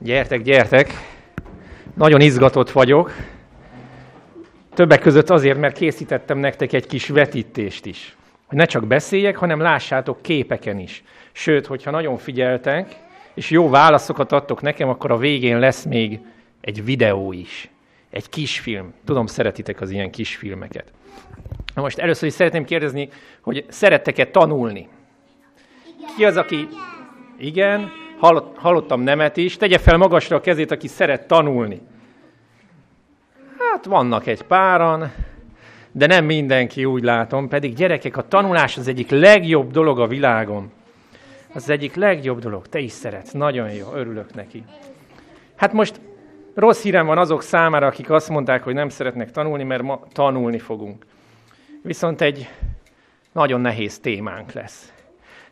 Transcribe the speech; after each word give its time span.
Gyertek, 0.00 0.42
gyertek! 0.42 0.92
Nagyon 1.94 2.20
izgatott 2.20 2.70
vagyok. 2.70 3.12
Többek 4.74 5.00
között 5.00 5.30
azért, 5.30 5.58
mert 5.58 5.76
készítettem 5.76 6.38
nektek 6.38 6.72
egy 6.72 6.86
kis 6.86 7.08
vetítést 7.08 7.86
is. 7.86 8.16
Hogy 8.46 8.58
ne 8.58 8.64
csak 8.64 8.86
beszéljek, 8.86 9.36
hanem 9.36 9.60
lássátok 9.60 10.22
képeken 10.22 10.78
is. 10.78 11.02
Sőt, 11.32 11.66
hogyha 11.66 11.90
nagyon 11.90 12.16
figyeltek, 12.16 12.96
és 13.34 13.50
jó 13.50 13.68
válaszokat 13.68 14.32
adtok 14.32 14.60
nekem, 14.60 14.88
akkor 14.88 15.10
a 15.10 15.16
végén 15.16 15.58
lesz 15.58 15.84
még 15.84 16.20
egy 16.60 16.84
videó 16.84 17.32
is. 17.32 17.70
Egy 18.10 18.28
kisfilm. 18.28 18.94
Tudom, 19.04 19.26
szeretitek 19.26 19.80
az 19.80 19.90
ilyen 19.90 20.10
kisfilmeket. 20.10 20.92
Na 21.74 21.82
most 21.82 21.98
először 21.98 22.28
is 22.28 22.34
szeretném 22.34 22.64
kérdezni, 22.64 23.08
hogy 23.40 23.64
szerettek-e 23.68 24.26
tanulni? 24.26 24.88
Ki 26.16 26.24
az, 26.24 26.36
aki... 26.36 26.68
Igen, 27.38 27.90
hallottam 28.54 29.00
nemet 29.00 29.36
is. 29.36 29.56
Tegye 29.56 29.78
fel 29.78 29.96
magasra 29.96 30.36
a 30.36 30.40
kezét, 30.40 30.70
aki 30.70 30.88
szeret 30.88 31.26
tanulni. 31.26 31.80
Hát 33.58 33.84
vannak 33.84 34.26
egy 34.26 34.42
páran, 34.42 35.12
de 35.92 36.06
nem 36.06 36.24
mindenki 36.24 36.84
úgy 36.84 37.02
látom, 37.02 37.48
pedig 37.48 37.74
gyerekek, 37.74 38.16
a 38.16 38.28
tanulás 38.28 38.76
az 38.76 38.88
egyik 38.88 39.10
legjobb 39.10 39.70
dolog 39.70 40.00
a 40.00 40.06
világon. 40.06 40.70
Az 41.54 41.70
egyik 41.70 41.94
legjobb 41.94 42.38
dolog. 42.38 42.66
Te 42.66 42.78
is 42.78 42.92
szeretsz. 42.92 43.32
Nagyon 43.32 43.70
jó, 43.70 43.92
örülök 43.94 44.34
neki. 44.34 44.64
Hát 45.56 45.72
most 45.72 46.00
rossz 46.54 46.82
hírem 46.82 47.06
van 47.06 47.18
azok 47.18 47.42
számára, 47.42 47.86
akik 47.86 48.10
azt 48.10 48.28
mondták, 48.28 48.62
hogy 48.62 48.74
nem 48.74 48.88
szeretnek 48.88 49.30
tanulni, 49.30 49.64
mert 49.64 49.82
ma 49.82 50.00
tanulni 50.12 50.58
fogunk. 50.58 51.06
Viszont 51.82 52.20
egy 52.20 52.48
nagyon 53.32 53.60
nehéz 53.60 53.98
témánk 53.98 54.52
lesz. 54.52 54.92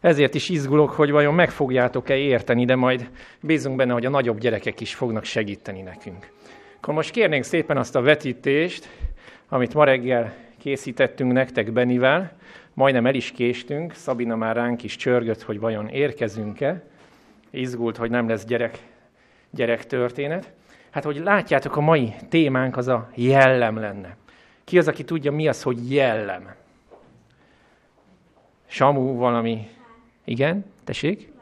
Ezért 0.07 0.35
is 0.35 0.49
izgulok, 0.49 0.91
hogy 0.91 1.11
vajon 1.11 1.35
meg 1.35 1.51
fogjátok-e 1.51 2.17
érteni, 2.17 2.65
de 2.65 2.75
majd 2.75 3.11
bízunk 3.41 3.77
benne, 3.77 3.93
hogy 3.93 4.07
a 4.07 4.11
nagyobb 4.11 4.39
gyerekek 4.39 4.81
is 4.81 4.95
fognak 4.95 5.25
segíteni 5.25 5.83
nekünk. 5.83 6.31
Akkor 6.77 6.95
most 6.95 7.11
kérnénk 7.11 7.45
szépen 7.45 7.77
azt 7.77 7.97
a 7.97 8.01
vetítést, 8.01 8.89
amit 9.49 9.75
ma 9.75 9.85
reggel 9.85 10.35
készítettünk 10.59 11.33
nektek 11.33 11.73
Benivel. 11.73 12.33
Majdnem 12.75 13.07
el 13.07 13.15
is 13.15 13.33
késtünk, 13.33 13.93
Szabina 13.93 14.37
már 14.37 14.57
ránk 14.57 14.83
is 14.83 14.97
csörgött, 14.97 15.43
hogy 15.43 15.61
vajon 15.61 15.89
érkezünk-e. 15.89 16.83
Izgult, 17.51 17.97
hogy 17.97 18.11
nem 18.11 18.29
lesz 18.29 18.45
gyerek, 18.45 18.79
gyerek 19.51 19.87
történet. 19.87 20.53
Hát, 20.91 21.05
hogy 21.05 21.17
látjátok, 21.17 21.77
a 21.77 21.81
mai 21.81 22.15
témánk 22.29 22.77
az 22.77 22.89
a 22.89 23.11
jellem 23.15 23.77
lenne. 23.77 24.17
Ki 24.65 24.79
az, 24.79 24.89
aki 24.89 25.05
tudja, 25.05 25.33
mi 25.33 25.49
az, 25.49 25.63
hogy 25.63 25.93
jellem? 25.93 26.55
Samu 28.67 29.17
valami 29.17 29.75
igen, 30.27 30.65
tessék? 30.85 31.33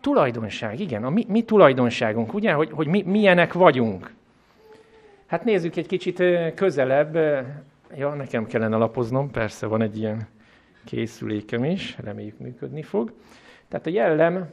Tulajdonság, 0.00 0.80
igen. 0.80 1.04
A 1.04 1.10
mi, 1.10 1.24
mi 1.28 1.42
tulajdonságunk, 1.42 2.34
ugye, 2.34 2.52
hogy, 2.52 2.70
hogy 2.70 2.86
mi, 2.86 3.02
milyenek 3.02 3.52
vagyunk. 3.52 4.12
Hát 5.26 5.44
nézzük 5.44 5.76
egy 5.76 5.86
kicsit 5.86 6.22
közelebb. 6.54 7.14
Ja, 7.96 8.14
nekem 8.14 8.46
kellene 8.46 8.76
lapoznom, 8.76 9.30
persze 9.30 9.66
van 9.66 9.82
egy 9.82 9.98
ilyen 9.98 10.28
készülékem 10.84 11.64
is, 11.64 11.96
reméljük 12.04 12.38
működni 12.38 12.82
fog. 12.82 13.12
Tehát 13.68 13.86
a 13.86 13.90
jellem 13.90 14.50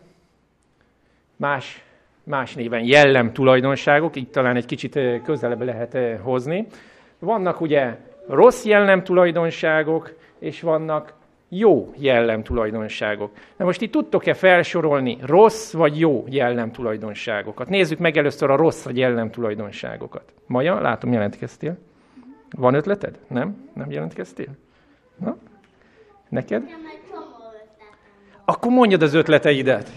más, 1.35 1.83
más 2.23 2.53
néven 2.53 2.83
jellem 2.83 3.33
tulajdonságok, 3.33 4.15
így 4.15 4.29
talán 4.29 4.55
egy 4.55 4.65
kicsit 4.65 4.99
közelebb 5.23 5.61
lehet 5.61 6.19
hozni. 6.21 6.67
Vannak 7.19 7.61
ugye 7.61 7.97
rossz 8.27 8.65
jellem 8.65 9.03
tulajdonságok, 9.03 10.17
és 10.39 10.61
vannak 10.61 11.13
jó 11.49 11.93
jellemtulajdonságok. 11.97 13.31
Na 13.57 13.65
most 13.65 13.81
itt 13.81 13.91
tudtok-e 13.91 14.33
felsorolni 14.33 15.17
rossz 15.21 15.73
vagy 15.73 15.99
jó 15.99 16.25
jellemtulajdonságokat? 16.27 17.69
Nézzük 17.69 17.99
meg 17.99 18.17
először 18.17 18.49
a 18.49 18.55
rossz 18.55 18.83
vagy 18.83 18.97
jellemtulajdonságokat. 18.97 20.33
Maja, 20.45 20.81
látom, 20.81 21.13
jelentkeztél. 21.13 21.77
Van 22.57 22.73
ötleted? 22.73 23.19
Nem? 23.27 23.69
Nem 23.73 23.91
jelentkeztél? 23.91 24.47
Na? 25.15 25.37
Neked? 26.29 26.63
Akkor 28.45 28.71
mondjad 28.71 29.01
az 29.01 29.13
ötleteidet. 29.13 29.91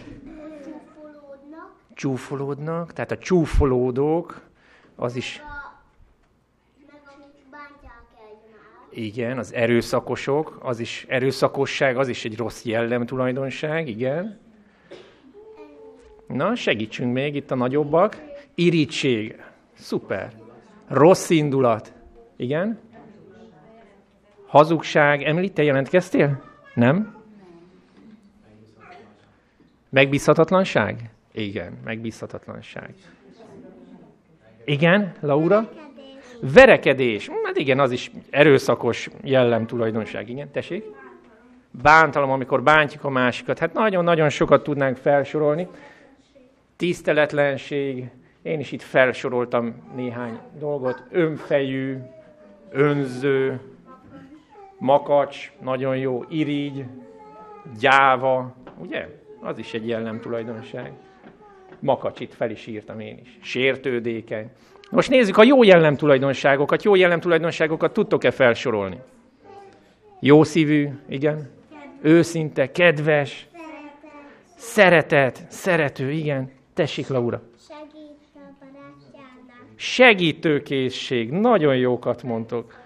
Csúfolódnak. 0.65 1.73
Csúfolódnak, 1.95 2.93
tehát 2.93 3.11
a 3.11 3.19
csúfolódók, 3.19 4.41
az 4.97 5.17
is 5.17 5.43
Igen, 8.95 9.39
az 9.39 9.55
erőszakosok, 9.55 10.59
az 10.63 10.81
is 10.81 11.07
erőszakosság, 11.09 11.97
az 11.97 12.09
is 12.09 12.25
egy 12.25 12.37
rossz 12.37 12.65
jellem 12.65 13.07
tulajdonság, 13.07 13.89
igen. 13.89 14.39
Na, 16.27 16.55
segítsünk 16.55 17.13
még 17.13 17.35
itt 17.35 17.51
a 17.51 17.55
nagyobbak. 17.55 18.23
Irítség, 18.55 19.43
szuper. 19.73 20.33
Rossz 20.89 21.31
indulat, 21.31 21.93
igen. 22.37 22.79
Hazugság, 24.47 25.23
Emily, 25.23 25.51
te 25.51 25.63
jelentkeztél? 25.63 26.43
Nem? 26.75 27.17
Megbízhatatlanság? 29.89 31.11
Igen, 31.33 31.79
megbízhatatlanság. 31.85 32.95
Igen, 34.65 35.13
Laura? 35.21 35.71
Verekedés. 36.43 37.31
Hát 37.45 37.57
igen, 37.57 37.79
az 37.79 37.91
is 37.91 38.11
erőszakos 38.31 39.11
jellem 39.23 39.67
tulajdonság. 39.67 40.29
Igen, 40.29 40.51
tessék? 40.51 40.85
Bántalom, 41.71 42.31
amikor 42.31 42.63
bántjuk 42.63 43.05
a 43.05 43.09
másikat. 43.09 43.59
Hát 43.59 43.73
nagyon-nagyon 43.73 44.29
sokat 44.29 44.63
tudnánk 44.63 44.97
felsorolni. 44.97 45.69
Tiszteletlenség. 46.77 48.11
Én 48.43 48.61
is 48.61 48.73
itt 48.73 48.83
felsoroltam 48.83 49.93
néhány 49.95 50.39
dolgot. 50.59 51.03
Önfejű, 51.11 51.97
önző, 52.71 53.61
makacs, 54.79 55.53
nagyon 55.61 55.97
jó, 55.97 56.25
irigy, 56.29 56.85
gyáva, 57.81 58.55
ugye? 58.79 59.09
Az 59.41 59.59
is 59.59 59.75
egy 59.75 59.89
jellem 59.89 60.21
tulajdonság. 60.21 60.93
Makacsit 61.79 62.35
fel 62.35 62.51
is 62.51 62.67
írtam 62.67 63.01
én 63.01 63.19
is. 63.23 63.39
Sértődékeny. 63.43 64.51
Most 64.93 65.11
nézzük 65.11 65.37
a 65.37 65.43
jó 65.43 65.63
jellemtulajdonságokat. 65.63 66.83
Jó 66.83 66.95
jellemtulajdonságokat 66.95 67.93
tudtok-e 67.93 68.31
felsorolni? 68.31 69.01
Jó 70.21 70.45
szívű, 70.45 70.89
igen. 71.09 71.51
Őszinte, 72.03 72.71
kedves. 72.71 73.47
Szeretet, 74.57 75.45
szerető, 75.49 76.11
igen. 76.11 76.51
Tessék, 76.75 77.09
Laura. 77.09 77.43
Segítőkészség, 79.77 81.31
nagyon 81.31 81.77
jókat 81.77 82.23
mondtok. 82.23 82.79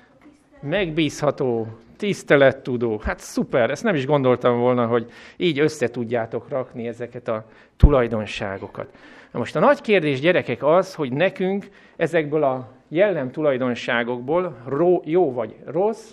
Megbízható, 0.61 1.67
tisztelettudó. 1.97 3.01
Hát 3.05 3.19
szuper, 3.19 3.71
ezt 3.71 3.83
nem 3.83 3.95
is 3.95 4.07
gondoltam 4.07 4.59
volna, 4.59 4.87
hogy 4.87 5.11
így 5.37 5.59
össze 5.59 5.89
tudjátok 5.89 6.49
rakni 6.49 6.87
ezeket 6.87 7.29
a 7.29 7.45
tulajdonságokat. 7.77 8.89
Na 9.31 9.39
most 9.39 9.57
a 9.57 9.61
nagy 9.61 9.81
kérdés, 9.81 10.21
gyerekek, 10.21 10.63
az, 10.63 10.95
hogy 10.95 11.13
nekünk 11.13 11.69
ezekből 11.97 12.43
a 12.43 12.69
jellem 12.89 13.31
tulajdonságokból 13.31 14.57
jó 15.05 15.33
vagy 15.33 15.55
rossz, 15.65 16.11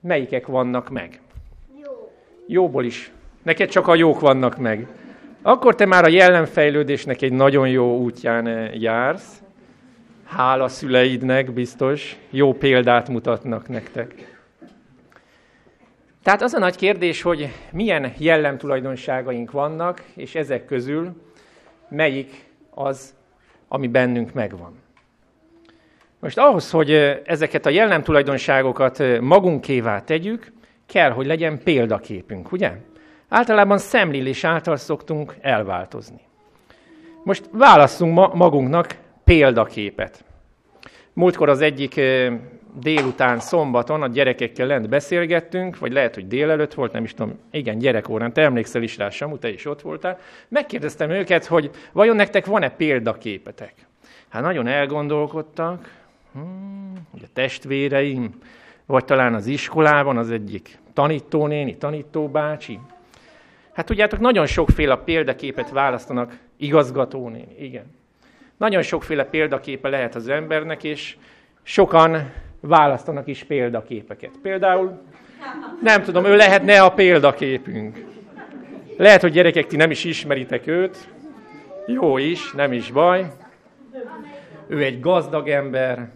melyikek 0.00 0.46
vannak 0.46 0.90
meg? 0.90 1.20
Jó. 1.82 2.12
Jóból 2.46 2.84
is. 2.84 3.12
Neked 3.42 3.68
csak 3.68 3.88
a 3.88 3.94
jók 3.94 4.20
vannak 4.20 4.58
meg. 4.58 4.86
Akkor 5.42 5.74
te 5.74 5.86
már 5.86 6.04
a 6.04 6.08
jellemfejlődésnek 6.08 7.22
egy 7.22 7.32
nagyon 7.32 7.68
jó 7.68 7.98
útján 7.98 8.46
eh, 8.46 8.80
jársz. 8.80 9.42
Hála 10.24 10.68
szüleidnek 10.68 11.52
biztos. 11.52 12.16
Jó 12.30 12.52
példát 12.52 13.08
mutatnak 13.08 13.68
nektek. 13.68 14.33
Tehát 16.24 16.42
az 16.42 16.52
a 16.54 16.58
nagy 16.58 16.76
kérdés, 16.76 17.22
hogy 17.22 17.52
milyen 17.72 18.12
jellemtulajdonságaink 18.18 19.50
vannak, 19.50 20.02
és 20.14 20.34
ezek 20.34 20.64
közül 20.64 21.12
melyik 21.88 22.44
az, 22.70 23.14
ami 23.68 23.88
bennünk 23.88 24.32
megvan. 24.32 24.78
Most 26.18 26.38
ahhoz, 26.38 26.70
hogy 26.70 26.92
ezeket 27.24 27.66
a 27.66 27.70
jellemtulajdonságokat 27.70 29.20
magunkévá 29.20 30.00
tegyük, 30.00 30.52
kell, 30.86 31.10
hogy 31.10 31.26
legyen 31.26 31.62
példaképünk, 31.62 32.52
ugye? 32.52 32.72
Általában 33.28 33.78
szemlélés 33.78 34.44
által 34.44 34.76
szoktunk 34.76 35.34
elváltozni. 35.40 36.20
Most 37.24 37.44
válasszunk 37.52 38.14
ma 38.14 38.30
magunknak 38.34 38.96
példaképet. 39.24 40.24
Múltkor 41.12 41.48
az 41.48 41.60
egyik 41.60 42.00
délután, 42.80 43.40
szombaton 43.40 44.02
a 44.02 44.06
gyerekekkel 44.06 44.66
lent 44.66 44.88
beszélgettünk, 44.88 45.78
vagy 45.78 45.92
lehet, 45.92 46.14
hogy 46.14 46.26
délelőtt 46.26 46.74
volt, 46.74 46.92
nem 46.92 47.04
is 47.04 47.14
tudom, 47.14 47.38
igen, 47.50 47.78
gyerekórán, 47.78 48.32
te 48.32 48.42
emlékszel 48.42 48.82
is 48.82 48.96
rá, 48.96 49.10
Samu, 49.10 49.38
te 49.38 49.48
is 49.48 49.66
ott 49.66 49.80
voltál. 49.80 50.18
Megkérdeztem 50.48 51.10
őket, 51.10 51.46
hogy 51.46 51.70
vajon 51.92 52.16
nektek 52.16 52.46
van-e 52.46 52.70
példaképetek? 52.70 53.74
Hát 54.28 54.42
nagyon 54.42 54.66
elgondolkodtak, 54.66 55.90
hmm, 56.32 56.92
a 57.12 57.26
testvéreim, 57.32 58.30
vagy 58.86 59.04
talán 59.04 59.34
az 59.34 59.46
iskolában 59.46 60.16
az 60.16 60.30
egyik 60.30 60.78
tanítónéni, 60.92 61.76
tanítóbácsi. 61.76 62.78
Hát 63.72 63.86
tudjátok, 63.86 64.20
nagyon 64.20 64.46
sokféle 64.46 64.96
példaképet 64.96 65.70
választanak 65.70 66.38
igazgatónéni, 66.56 67.56
igen. 67.58 67.84
Nagyon 68.56 68.82
sokféle 68.82 69.24
példaképe 69.24 69.88
lehet 69.88 70.14
az 70.14 70.28
embernek, 70.28 70.84
és 70.84 71.16
sokan 71.62 72.32
választanak 72.66 73.26
is 73.26 73.44
példaképeket. 73.44 74.30
Például, 74.42 75.00
nem 75.82 76.02
tudom, 76.02 76.24
ő 76.24 76.36
lehetne 76.36 76.82
a 76.82 76.90
példaképünk. 76.90 78.04
Lehet, 78.96 79.20
hogy 79.20 79.32
gyerekek, 79.32 79.66
ti 79.66 79.76
nem 79.76 79.90
is 79.90 80.04
ismeritek 80.04 80.66
őt. 80.66 81.08
Jó 81.86 82.18
is, 82.18 82.52
nem 82.52 82.72
is 82.72 82.90
baj. 82.90 83.32
Ő 84.66 84.82
egy 84.82 85.00
gazdag 85.00 85.48
ember. 85.48 86.08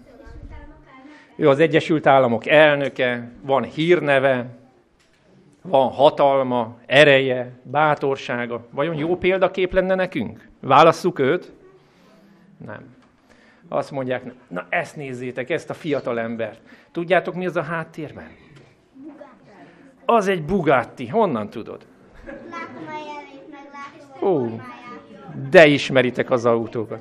Ő 1.36 1.48
az 1.48 1.58
Egyesült 1.58 2.06
Államok 2.06 2.46
elnöke, 2.46 3.30
van 3.40 3.62
hírneve, 3.62 4.46
van 5.62 5.88
hatalma, 5.88 6.76
ereje, 6.86 7.50
bátorsága. 7.62 8.66
Vajon 8.70 8.94
jó 8.94 9.16
példakép 9.16 9.72
lenne 9.72 9.94
nekünk? 9.94 10.48
Válasszuk 10.60 11.18
őt? 11.18 11.52
Nem. 12.66 12.96
Azt 13.68 13.90
mondják, 13.90 14.22
na 14.48 14.66
ezt 14.68 14.96
nézzétek, 14.96 15.50
ezt 15.50 15.70
a 15.70 15.74
fiatal 15.74 16.20
embert. 16.20 16.60
Tudjátok, 16.92 17.34
mi 17.34 17.46
az 17.46 17.56
a 17.56 17.62
háttérben? 17.62 18.28
Az 20.04 20.28
egy 20.28 20.42
Bugatti. 20.42 21.06
Honnan 21.06 21.50
tudod? 21.50 21.86
Ó, 24.22 24.46
de 25.50 25.66
ismeritek 25.66 26.30
az 26.30 26.44
autókat. 26.44 27.00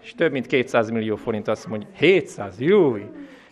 És 0.00 0.14
több 0.14 0.32
mint 0.32 0.46
200 0.46 0.90
millió 0.90 1.16
forint 1.16 1.48
azt 1.48 1.66
mondja. 1.66 1.88
700? 1.92 2.60
Jó. 2.60 2.96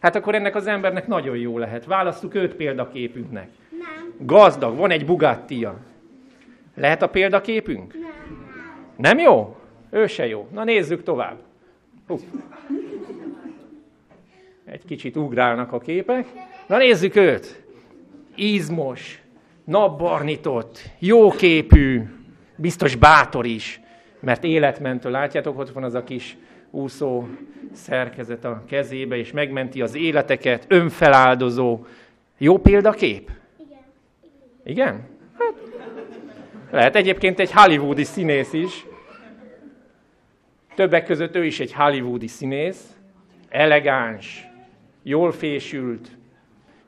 Hát 0.01 0.17
akkor 0.17 0.35
ennek 0.35 0.55
az 0.55 0.67
embernek 0.67 1.07
nagyon 1.07 1.37
jó 1.37 1.59
lehet. 1.59 1.85
Választuk 1.85 2.35
őt 2.35 2.55
példaképünknek. 2.55 3.49
Nem. 3.71 4.27
Gazdag, 4.27 4.77
van 4.77 4.91
egy 4.91 5.07
Bugattia. 5.07 5.77
Lehet 6.75 7.03
a 7.03 7.09
példaképünk? 7.09 7.93
Nem. 7.93 8.03
Nem 8.97 9.19
jó? 9.19 9.57
Ő 9.91 10.07
se 10.07 10.27
jó. 10.27 10.49
Na 10.53 10.65
nézzük 10.65 11.03
tovább. 11.03 11.37
Hú. 12.07 12.19
Egy 14.65 14.85
kicsit 14.85 15.17
ugrálnak 15.17 15.73
a 15.73 15.79
képek. 15.79 16.27
Na 16.67 16.77
nézzük 16.77 17.17
őt. 17.17 17.65
Izmos, 18.35 19.23
napbarnitott, 19.65 20.91
jóképű, 20.99 22.03
biztos 22.57 22.95
bátor 22.95 23.47
is, 23.47 23.81
mert 24.21 24.45
életmentő. 24.45 25.11
Látjátok, 25.11 25.59
ott 25.59 25.71
van 25.71 25.85
az 25.85 25.95
a 25.95 26.05
kis 26.05 26.37
úszó 26.71 27.27
szerkezet 27.73 28.45
a 28.45 28.63
kezébe, 28.69 29.17
és 29.17 29.33
megmenti 29.33 29.83
az 29.83 29.95
életeket, 29.95 30.65
önfeláldozó. 30.69 31.85
Jó 32.39 32.59
példakép? 32.59 33.31
Igen. 33.59 33.79
Igen? 34.65 35.09
Hát, 35.39 35.55
lehet 36.71 36.97
egyébként 36.97 37.41
egy 37.41 37.53
hollywoodi 37.53 38.05
színész 38.05 38.53
is, 38.53 38.87
Többek 40.77 41.05
között 41.05 41.35
ő 41.35 41.45
is 41.45 41.61
egy 41.61 41.73
hollywoodi 41.73 42.27
színész, 42.27 42.97
elegáns, 43.49 44.47
jól 45.03 45.33
fésült, 45.33 46.17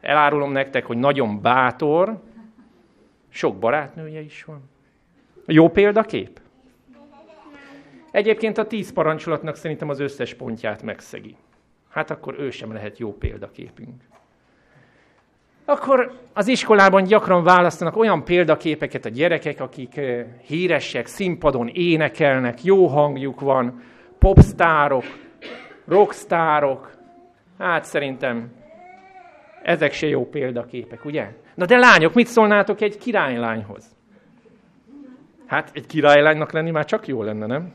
elárulom 0.00 0.52
nektek, 0.52 0.87
hogy 0.87 0.96
nagyon 0.96 1.40
bátor, 1.40 2.23
sok 3.29 3.58
barátnője 3.58 4.20
is 4.20 4.44
van. 4.44 4.70
Jó 5.46 5.69
példakép? 5.69 6.40
Egyébként 8.11 8.58
a 8.58 8.67
tíz 8.67 8.93
parancsolatnak 8.93 9.56
szerintem 9.56 9.88
az 9.88 10.00
összes 10.00 10.34
pontját 10.34 10.82
megszegi. 10.82 11.37
Hát 11.88 12.11
akkor 12.11 12.38
ő 12.38 12.50
sem 12.50 12.73
lehet 12.73 12.99
jó 12.99 13.12
példaképünk. 13.12 14.02
Akkor 15.69 16.12
az 16.32 16.49
iskolában 16.49 17.05
gyakran 17.05 17.44
választanak 17.44 17.97
olyan 17.97 18.25
példaképeket 18.25 19.05
a 19.05 19.09
gyerekek, 19.09 19.61
akik 19.61 20.00
híresek, 20.47 21.06
színpadon 21.06 21.69
énekelnek, 21.69 22.65
jó 22.65 22.87
hangjuk 22.87 23.41
van, 23.41 23.82
popstárok, 24.19 25.05
rockstárok. 25.87 26.91
Hát 27.59 27.85
szerintem 27.85 28.53
ezek 29.62 29.93
se 29.93 30.06
jó 30.06 30.29
példaképek, 30.29 31.05
ugye? 31.05 31.26
Na 31.55 31.65
de 31.65 31.76
lányok, 31.76 32.15
mit 32.15 32.26
szólnátok 32.26 32.81
egy 32.81 32.99
királylányhoz? 32.99 33.85
Hát 35.47 35.70
egy 35.73 35.87
királylánynak 35.87 36.53
lenni 36.53 36.70
már 36.70 36.85
csak 36.85 37.06
jó 37.06 37.23
lenne, 37.23 37.47
nem? 37.47 37.73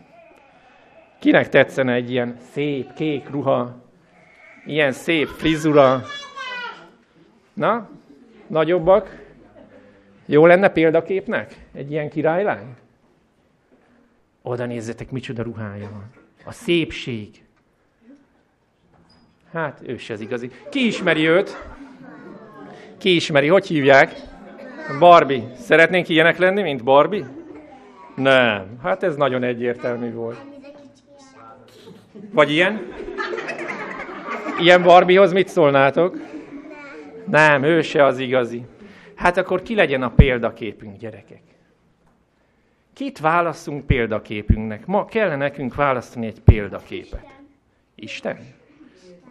Kinek 1.20 1.50
tetszene 1.50 1.94
egy 1.94 2.12
ilyen 2.12 2.36
szép, 2.52 2.94
kék 2.94 3.30
ruha, 3.30 3.76
ilyen 4.66 4.92
szép 4.92 5.28
frizura, 5.28 6.02
Na, 7.54 7.90
nagyobbak. 8.48 9.22
Jó 10.26 10.46
lenne 10.46 10.70
példaképnek 10.70 11.56
egy 11.74 11.92
ilyen 11.92 12.10
királylány? 12.10 12.76
Oda 14.42 14.66
nézzetek, 14.66 15.12
micsoda 15.12 15.44
ruhája 15.44 15.90
van. 15.92 16.12
A 16.46 16.52
szépség. 16.52 17.44
Hát, 19.52 19.80
ő 19.86 19.98
se 19.98 20.14
az 20.14 20.22
igazi. 20.22 20.52
Ki 20.70 20.86
ismeri 20.86 21.28
őt? 21.28 21.58
Ki 22.98 23.16
ismeri? 23.16 23.48
Hogy 23.48 23.68
hívják? 23.68 24.16
Barbie. 25.00 25.56
Szeretnénk 25.56 26.10
ilyenek 26.10 26.38
lenni, 26.38 26.62
mint 26.62 26.84
Barbie? 26.84 27.30
Nem. 28.16 28.80
Hát 28.82 29.04
ez 29.04 29.16
nagyon 29.16 29.44
egyértelmű 29.44 30.14
volt. 30.14 30.38
Vagy 32.32 32.52
ilyen? 32.52 32.94
Ilyen 34.60 34.84
Barbiehoz 34.84 35.34
mit 35.34 35.48
szólnátok? 35.48 36.33
Nem, 37.26 37.64
ő 37.64 37.82
se 37.82 38.06
az 38.06 38.20
igazi. 38.20 38.66
Hát 39.16 39.38
akkor 39.38 39.62
ki 39.62 39.76
legyen 39.76 40.04
a 40.04 40.10
példaképünk, 40.10 40.98
gyerekek? 40.98 41.42
Kit 42.94 43.20
választunk 43.20 43.86
példaképünknek? 43.86 44.86
Ma 44.86 45.06
kellene 45.06 45.36
nekünk 45.36 45.76
választani 45.76 46.26
egy 46.26 46.40
példaképet. 46.40 47.26
Isten? 47.96 48.38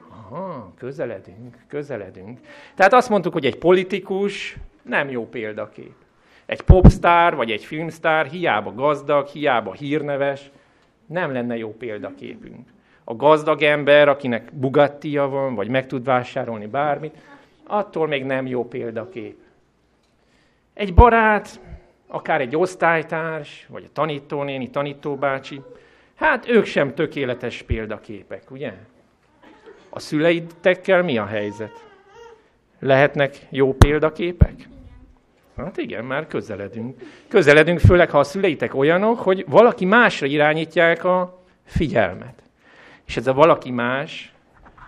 Aha, 0.08 0.72
közeledünk, 0.78 1.56
közeledünk. 1.68 2.38
Tehát 2.74 2.92
azt 2.92 3.08
mondtuk, 3.08 3.32
hogy 3.32 3.46
egy 3.46 3.58
politikus 3.58 4.56
nem 4.82 5.10
jó 5.10 5.28
példakép. 5.28 5.94
Egy 6.46 6.60
popstar 6.60 7.34
vagy 7.34 7.50
egy 7.50 7.64
filmstár 7.64 8.26
hiába 8.26 8.74
gazdag, 8.74 9.26
hiába 9.26 9.72
hírneves, 9.72 10.50
nem 11.06 11.32
lenne 11.32 11.56
jó 11.56 11.74
példaképünk. 11.76 12.68
A 13.04 13.16
gazdag 13.16 13.62
ember, 13.62 14.08
akinek 14.08 14.52
Bugattia 14.52 15.28
van, 15.28 15.54
vagy 15.54 15.68
meg 15.68 15.86
tud 15.86 16.04
vásárolni 16.04 16.66
bármit, 16.66 17.16
attól 17.72 18.06
még 18.06 18.24
nem 18.24 18.46
jó 18.46 18.68
példakép. 18.68 19.36
Egy 20.74 20.94
barát, 20.94 21.60
akár 22.06 22.40
egy 22.40 22.56
osztálytárs, 22.56 23.66
vagy 23.68 23.84
a 23.84 23.92
tanítónéni, 23.92 24.70
tanítóbácsi, 24.70 25.60
hát 26.14 26.48
ők 26.48 26.64
sem 26.64 26.94
tökéletes 26.94 27.62
példaképek, 27.62 28.50
ugye? 28.50 28.72
A 29.90 29.98
szüleitekkel 29.98 31.02
mi 31.02 31.18
a 31.18 31.26
helyzet? 31.26 31.84
Lehetnek 32.78 33.46
jó 33.50 33.74
példaképek? 33.74 34.68
Hát 35.56 35.76
igen, 35.76 36.04
már 36.04 36.26
közeledünk. 36.26 37.00
Közeledünk, 37.28 37.78
főleg 37.78 38.10
ha 38.10 38.18
a 38.18 38.24
szüleitek 38.24 38.74
olyanok, 38.74 39.18
hogy 39.18 39.44
valaki 39.48 39.84
másra 39.84 40.26
irányítják 40.26 41.04
a 41.04 41.42
figyelmet. 41.64 42.42
És 43.06 43.16
ez 43.16 43.26
a 43.26 43.32
valaki 43.34 43.70
más, 43.70 44.32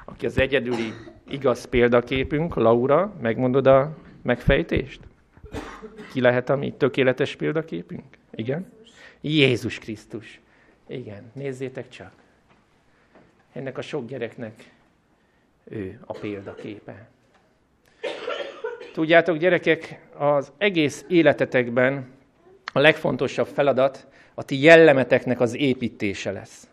aki 0.04 0.26
az 0.26 0.38
egyedüli 0.38 0.92
igaz 1.28 1.64
példaképünk, 1.64 2.54
Laura, 2.54 3.14
megmondod 3.20 3.66
a 3.66 3.96
megfejtést? 4.22 5.00
Ki 6.12 6.20
lehet 6.20 6.50
a 6.50 6.56
mi 6.56 6.72
tökéletes 6.72 7.36
példaképünk? 7.36 8.04
Igen? 8.30 8.72
Jézus 9.20 9.78
Krisztus. 9.78 10.40
Igen, 10.86 11.30
nézzétek 11.32 11.88
csak. 11.88 12.12
Ennek 13.52 13.78
a 13.78 13.82
sok 13.82 14.06
gyereknek 14.06 14.70
ő 15.64 16.00
a 16.06 16.12
példaképe. 16.12 17.08
Tudjátok, 18.92 19.36
gyerekek, 19.36 20.00
az 20.16 20.52
egész 20.58 21.04
életetekben 21.08 22.06
a 22.72 22.78
legfontosabb 22.78 23.46
feladat 23.46 24.06
a 24.34 24.42
ti 24.42 24.62
jellemeteknek 24.62 25.40
az 25.40 25.56
építése 25.56 26.32
lesz. 26.32 26.68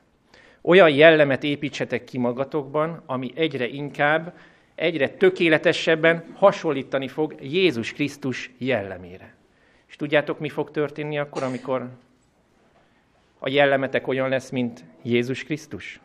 Olyan 0.61 0.89
jellemet 0.89 1.43
építsetek 1.43 2.03
ki 2.03 2.17
magatokban, 2.17 3.01
ami 3.05 3.31
egyre 3.35 3.67
inkább, 3.67 4.33
egyre 4.75 5.09
tökéletesebben 5.09 6.23
hasonlítani 6.33 7.07
fog 7.07 7.35
Jézus 7.41 7.93
Krisztus 7.93 8.51
jellemére. 8.57 9.35
És 9.87 9.95
tudjátok, 9.95 10.39
mi 10.39 10.49
fog 10.49 10.71
történni 10.71 11.19
akkor, 11.19 11.43
amikor 11.43 11.89
a 13.39 13.49
jellemetek 13.49 14.07
olyan 14.07 14.29
lesz, 14.29 14.49
mint 14.49 14.83
Jézus 15.01 15.43
Krisztus? 15.43 15.99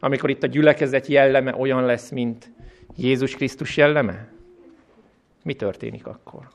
Amikor 0.00 0.30
itt 0.30 0.42
a 0.42 0.46
gyülekezet 0.46 1.06
jelleme 1.06 1.56
olyan 1.56 1.84
lesz, 1.84 2.10
mint 2.10 2.50
Jézus 2.96 3.34
Krisztus 3.34 3.76
jelleme? 3.76 4.28
Mi 5.42 5.54
történik 5.54 6.06
akkor? 6.06 6.48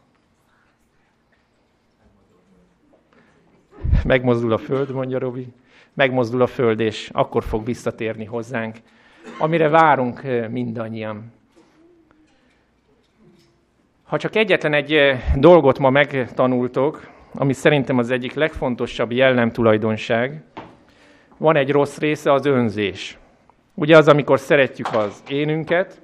Megmozdul 4.04 4.54
a 4.54 4.58
föld, 4.58 4.92
mondja 4.92 5.20
Robi 5.20 5.54
megmozdul 5.96 6.42
a 6.42 6.48
föld, 6.48 6.80
és 6.80 7.10
akkor 7.14 7.44
fog 7.44 7.66
visszatérni 7.66 8.26
hozzánk, 8.26 8.76
amire 9.40 9.70
várunk 9.70 10.22
mindannyian. 10.50 11.34
Ha 14.04 14.18
csak 14.18 14.36
egyetlen 14.36 14.74
egy 14.74 15.16
dolgot 15.36 15.80
ma 15.80 15.90
megtanultok, 15.90 17.08
ami 17.34 17.54
szerintem 17.54 17.98
az 17.98 18.12
egyik 18.12 18.34
legfontosabb 18.34 19.12
jellemtulajdonság, 19.12 20.44
van 21.38 21.56
egy 21.56 21.72
rossz 21.72 21.98
része, 21.98 22.34
az 22.34 22.46
önzés. 22.46 23.18
Ugye 23.74 23.98
az, 23.98 24.08
amikor 24.08 24.40
szeretjük 24.40 24.88
az 24.94 25.24
énünket, 25.30 26.02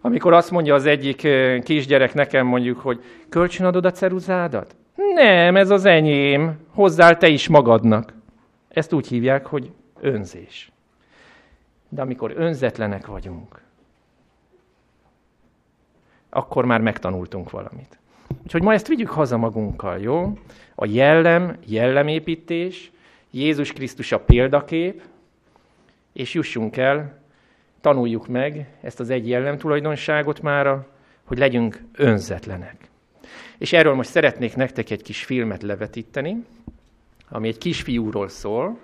amikor 0.00 0.32
azt 0.32 0.50
mondja 0.50 0.74
az 0.74 0.86
egyik 0.86 1.28
kisgyerek 1.62 2.14
nekem 2.14 2.46
mondjuk, 2.46 2.78
hogy 2.78 3.02
kölcsönadod 3.28 3.84
a 3.84 3.90
ceruzádat? 3.90 4.76
Nem, 5.14 5.56
ez 5.56 5.70
az 5.70 5.84
enyém, 5.84 6.58
hozzál 6.74 7.16
te 7.16 7.28
is 7.28 7.48
magadnak. 7.48 8.12
Ezt 8.70 8.92
úgy 8.92 9.06
hívják, 9.06 9.46
hogy 9.46 9.72
önzés. 10.00 10.72
De 11.88 12.02
amikor 12.02 12.32
önzetlenek 12.36 13.06
vagyunk, 13.06 13.62
akkor 16.28 16.64
már 16.64 16.80
megtanultunk 16.80 17.50
valamit. 17.50 17.98
Úgyhogy 18.42 18.62
ma 18.62 18.72
ezt 18.72 18.86
vigyük 18.86 19.08
haza 19.08 19.36
magunkkal, 19.36 19.98
jó? 19.98 20.38
A 20.74 20.86
jellem, 20.86 21.56
jellemépítés, 21.66 22.90
Jézus 23.30 23.72
Krisztus 23.72 24.12
a 24.12 24.20
példakép, 24.20 25.02
és 26.12 26.34
jussunk 26.34 26.76
el, 26.76 27.18
tanuljuk 27.80 28.28
meg 28.28 28.66
ezt 28.80 29.00
az 29.00 29.10
egy 29.10 29.28
jellem 29.28 29.58
tulajdonságot 29.58 30.42
mára, 30.42 30.86
hogy 31.24 31.38
legyünk 31.38 31.82
önzetlenek. 31.92 32.88
És 33.58 33.72
erről 33.72 33.94
most 33.94 34.10
szeretnék 34.10 34.56
nektek 34.56 34.90
egy 34.90 35.02
kis 35.02 35.24
filmet 35.24 35.62
levetíteni, 35.62 36.44
ami 37.30 37.48
egy 37.48 37.58
kisfiúról 37.58 38.28
szól, 38.28 38.78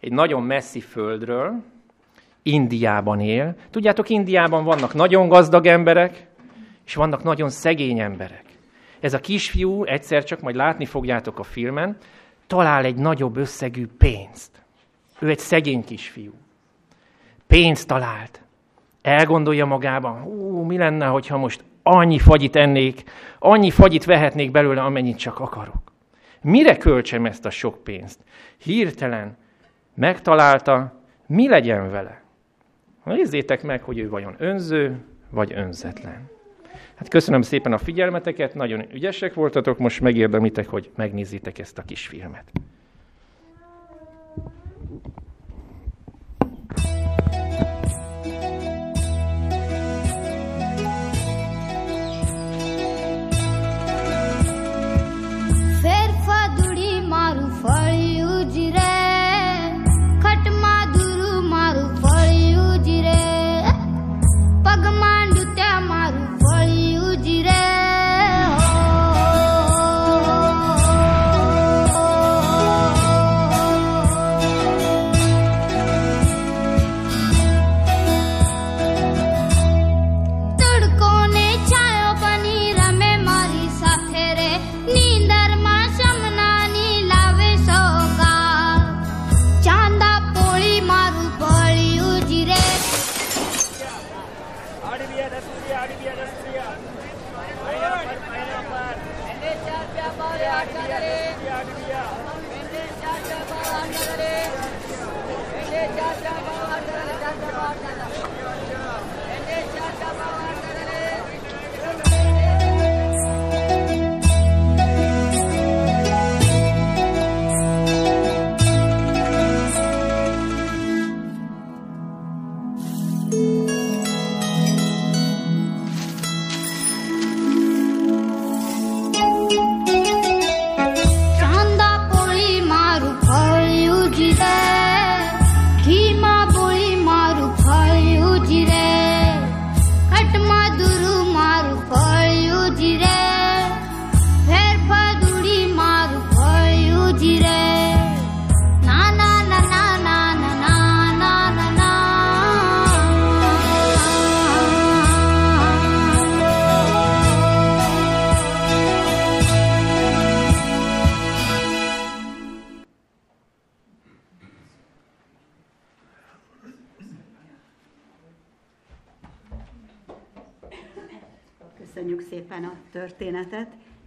egy 0.00 0.12
nagyon 0.12 0.42
messzi 0.42 0.80
földről, 0.80 1.62
Indiában 2.42 3.20
él. 3.20 3.54
Tudjátok, 3.70 4.08
Indiában 4.08 4.64
vannak 4.64 4.94
nagyon 4.94 5.28
gazdag 5.28 5.66
emberek, 5.66 6.26
és 6.86 6.94
vannak 6.94 7.22
nagyon 7.22 7.50
szegény 7.50 7.98
emberek. 7.98 8.44
Ez 9.00 9.14
a 9.14 9.20
kisfiú, 9.20 9.84
egyszer 9.84 10.24
csak 10.24 10.40
majd 10.40 10.56
látni 10.56 10.84
fogjátok 10.84 11.38
a 11.38 11.42
filmen, 11.42 11.96
talál 12.46 12.84
egy 12.84 12.96
nagyobb 12.96 13.36
összegű 13.36 13.86
pénzt. 13.98 14.50
Ő 15.18 15.28
egy 15.28 15.38
szegény 15.38 15.84
kisfiú. 15.84 16.32
Pénzt 17.46 17.86
talált. 17.86 18.42
Elgondolja 19.02 19.66
magában, 19.66 20.20
hú, 20.20 20.62
mi 20.62 20.76
lenne, 20.76 21.06
hogyha 21.06 21.36
most 21.36 21.64
annyi 21.82 22.18
fagyit 22.18 22.56
ennék, 22.56 23.02
annyi 23.38 23.70
fagyit 23.70 24.04
vehetnék 24.04 24.50
belőle, 24.50 24.82
amennyit 24.82 25.18
csak 25.18 25.40
akarok. 25.40 25.89
Mire 26.42 26.76
költsem 26.76 27.26
ezt 27.26 27.46
a 27.46 27.50
sok 27.50 27.84
pénzt? 27.84 28.20
Hirtelen 28.58 29.36
megtalálta, 29.94 31.02
mi 31.26 31.48
legyen 31.48 31.90
vele. 31.90 32.22
Nézzétek 33.04 33.62
meg, 33.62 33.82
hogy 33.82 33.98
ő 33.98 34.08
vajon 34.08 34.34
önző, 34.38 35.04
vagy 35.30 35.52
önzetlen. 35.52 36.30
Hát 36.94 37.08
köszönöm 37.08 37.42
szépen 37.42 37.72
a 37.72 37.78
figyelmeteket, 37.78 38.54
nagyon 38.54 38.84
ügyesek 38.92 39.34
voltatok, 39.34 39.78
most 39.78 40.00
megérdemitek, 40.00 40.68
hogy 40.68 40.90
megnézzétek 40.96 41.58
ezt 41.58 41.78
a 41.78 41.82
kis 41.82 42.06
filmet. 42.06 42.50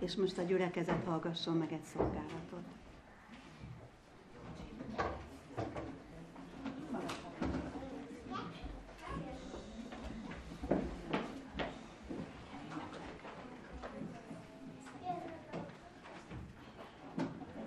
És 0.04 0.16
most 0.16 0.38
a 0.38 0.42
gyülekezet 0.42 1.06
hallgasson 1.06 1.58
meg 1.58 1.72
egy 1.74 1.84
szolgálatot. 1.84 2.64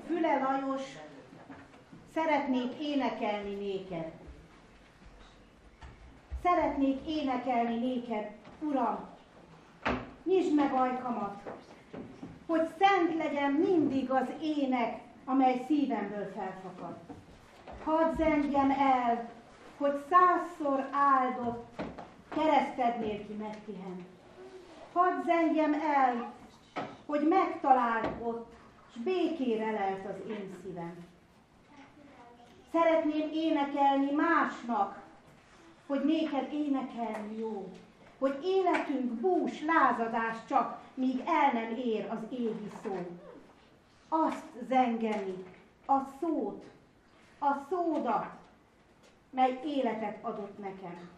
Füle 0.07 0.39
Lajos, 0.39 0.83
szeretnék 2.15 2.81
énekelni 2.81 3.55
néked. 3.55 4.13
Szeretnék 6.43 7.07
énekelni 7.07 7.79
néked, 7.79 8.31
Uram, 8.61 9.09
nyisd 10.25 10.55
meg 10.55 10.73
ajkamat, 10.73 11.43
hogy 12.47 12.69
szent 12.79 13.17
legyen 13.17 13.53
mindig 13.53 14.11
az 14.11 14.29
ének, 14.43 15.01
amely 15.25 15.65
szívemből 15.67 16.33
felfakad. 16.35 16.97
Hadd 17.85 18.15
zengjen 18.17 18.71
el, 18.71 19.29
hogy 19.77 20.05
százszor 20.11 20.89
áldott 20.93 21.83
kereszted 22.29 22.99
nélki 23.01 23.33
megpihen. 23.33 24.07
Hadd 24.93 25.25
zengjem 25.25 25.73
el, 25.73 26.33
hogy 27.07 27.27
megtalált 27.29 28.09
ott, 28.23 28.55
és 28.95 29.03
békére 29.03 29.71
lelt 29.71 30.07
az 30.07 30.31
én 30.31 30.55
szívem. 30.63 30.95
Szeretném 32.73 33.31
énekelni 33.33 34.11
másnak, 34.11 35.03
hogy 35.87 36.05
néked 36.05 36.53
énekelni 36.53 37.39
jó 37.39 37.73
hogy 38.19 38.39
életünk 38.45 39.13
bús, 39.13 39.63
lázadás 39.65 40.37
csak, 40.49 40.81
míg 40.95 41.23
el 41.27 41.53
nem 41.53 41.77
ér 41.77 42.07
az 42.11 42.39
égi 42.39 42.71
szó. 42.83 42.97
Azt 44.09 44.45
zengeni, 44.69 45.45
a 45.87 45.99
szót, 46.21 46.65
a 47.39 47.53
szódat, 47.71 48.31
mely 49.31 49.61
életet 49.65 50.25
adott 50.25 50.59
nekem. 50.59 51.09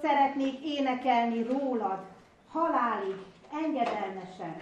Szeretnék 0.00 0.64
énekelni 0.64 1.42
rólad, 1.42 2.04
halálig, 2.52 3.16
engedelmesen. 3.64 4.56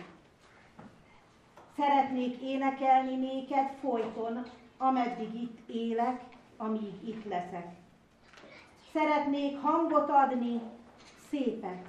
Szeretnék 1.77 2.43
énekelni 2.43 3.15
néked 3.15 3.71
folyton, 3.81 4.43
ameddig 4.77 5.35
itt 5.35 5.69
élek, 5.69 6.23
amíg 6.57 7.09
itt 7.09 7.25
leszek. 7.25 7.67
Szeretnék 8.93 9.61
hangot 9.63 10.11
adni, 10.11 10.61
szépet, 11.37 11.85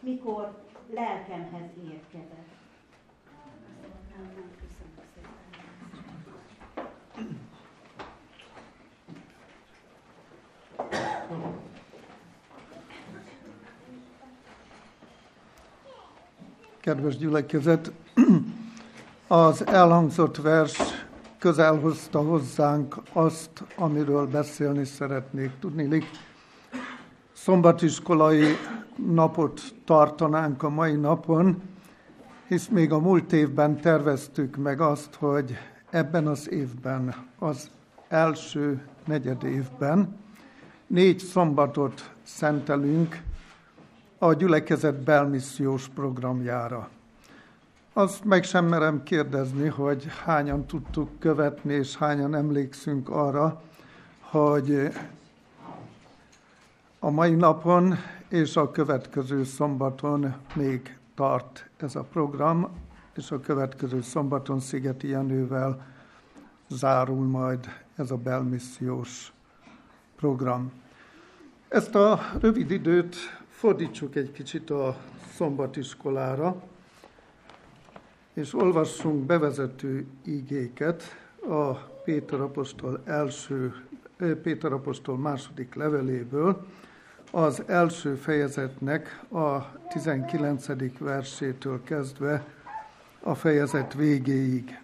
mikor 0.00 0.54
lelkemhez 0.94 1.70
érkezek. 1.84 2.52
Kedves 16.80 17.16
gyülekezet, 17.16 17.92
az 19.26 19.66
elhangzott 19.66 20.36
vers 20.36 20.78
közel 21.38 21.78
hozta 21.78 22.22
hozzánk 22.22 22.96
azt, 23.12 23.64
amiről 23.76 24.26
beszélni 24.26 24.84
szeretnék. 24.84 25.50
Tudni, 25.60 25.82
szombatiskolai 27.44 28.56
napot 29.06 29.60
tartanánk 29.84 30.62
a 30.62 30.68
mai 30.68 30.94
napon, 30.94 31.62
hisz 32.46 32.68
még 32.68 32.92
a 32.92 32.98
múlt 32.98 33.32
évben 33.32 33.80
terveztük 33.80 34.56
meg 34.56 34.80
azt, 34.80 35.14
hogy 35.14 35.54
ebben 35.90 36.26
az 36.26 36.50
évben, 36.50 37.14
az 37.38 37.70
első 38.08 38.86
negyed 39.04 39.42
évben 39.42 40.16
négy 40.86 41.18
szombatot 41.18 42.12
szentelünk 42.22 43.22
a 44.18 44.32
gyülekezet 44.32 45.02
belmissziós 45.02 45.88
programjára. 45.88 46.88
Azt 47.92 48.24
meg 48.24 48.44
sem 48.44 48.66
merem 48.66 49.02
kérdezni, 49.02 49.68
hogy 49.68 50.06
hányan 50.24 50.66
tudtuk 50.66 51.08
követni, 51.18 51.72
és 51.74 51.96
hányan 51.96 52.34
emlékszünk 52.34 53.08
arra, 53.08 53.62
hogy 54.20 54.92
a 57.04 57.10
mai 57.10 57.34
napon 57.34 57.94
és 58.28 58.56
a 58.56 58.70
következő 58.70 59.44
szombaton 59.44 60.34
még 60.54 60.98
tart 61.14 61.68
ez 61.76 61.96
a 61.96 62.02
program, 62.02 62.68
és 63.16 63.30
a 63.30 63.40
következő 63.40 64.00
szombaton 64.00 64.60
Szigeti 64.60 65.08
Jenővel 65.08 65.86
zárul 66.68 67.26
majd 67.26 67.68
ez 67.96 68.10
a 68.10 68.16
belmissziós 68.16 69.32
program. 70.16 70.72
Ezt 71.68 71.94
a 71.94 72.20
rövid 72.40 72.70
időt 72.70 73.16
fordítsuk 73.48 74.14
egy 74.14 74.32
kicsit 74.32 74.70
a 74.70 74.96
szombatiskolára, 75.34 76.62
és 78.34 78.54
olvassunk 78.54 79.26
bevezető 79.26 80.06
ígéket 80.26 81.02
a 81.48 81.72
Péter 82.04 82.40
apostol 82.40 83.02
első, 83.04 83.74
Péter 84.42 84.72
apostol 84.72 85.16
második 85.16 85.74
leveléből, 85.74 86.66
az 87.34 87.62
első 87.66 88.14
fejezetnek 88.14 89.22
a 89.32 89.78
19. 89.88 90.66
versétől 90.98 91.82
kezdve 91.82 92.44
a 93.20 93.34
fejezet 93.34 93.94
végéig. 93.94 94.80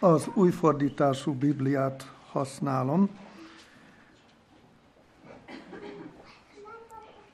Az 0.00 0.28
újfordítású 0.34 1.32
Bibliát 1.32 2.12
használom. 2.30 3.10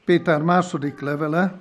Péter 0.04 0.42
második 0.42 1.00
levele, 1.00 1.58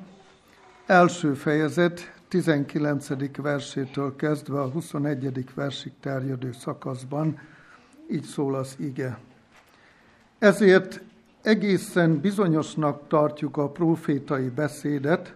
első 0.85 1.33
fejezet, 1.33 2.13
19. 2.27 3.07
versétől 3.38 4.15
kezdve 4.15 4.62
a 4.62 4.69
21. 4.69 5.45
versig 5.55 5.91
terjedő 6.00 6.51
szakaszban, 6.51 7.39
így 8.12 8.24
szól 8.24 8.55
az 8.55 8.75
ige. 8.79 9.17
Ezért 10.39 11.01
egészen 11.45 12.19
bizonyosnak 12.19 13.07
tartjuk 13.07 13.57
a 13.57 13.70
profétai 13.70 14.50
beszédet, 14.50 15.35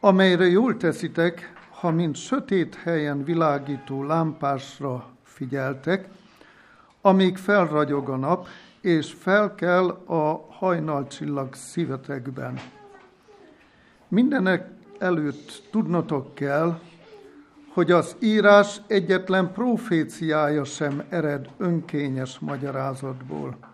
amelyre 0.00 0.46
jól 0.46 0.76
teszitek, 0.76 1.52
ha 1.70 1.90
mint 1.90 2.16
sötét 2.16 2.74
helyen 2.74 3.24
világító 3.24 4.02
lámpásra 4.02 5.06
figyeltek, 5.22 6.08
amíg 7.00 7.36
felragyog 7.36 8.08
a 8.08 8.16
nap, 8.16 8.46
és 8.80 9.14
felkel 9.18 9.88
a 10.06 10.46
hajnalcsillag 10.50 11.54
szívetekben. 11.54 12.60
Mindenek 14.08 14.70
előtt 14.98 15.62
tudnotok 15.70 16.34
kell, 16.34 16.78
hogy 17.72 17.90
az 17.90 18.16
írás 18.18 18.80
egyetlen 18.86 19.52
proféciája 19.52 20.64
sem 20.64 21.02
ered 21.08 21.48
önkényes 21.56 22.38
magyarázatból, 22.38 23.73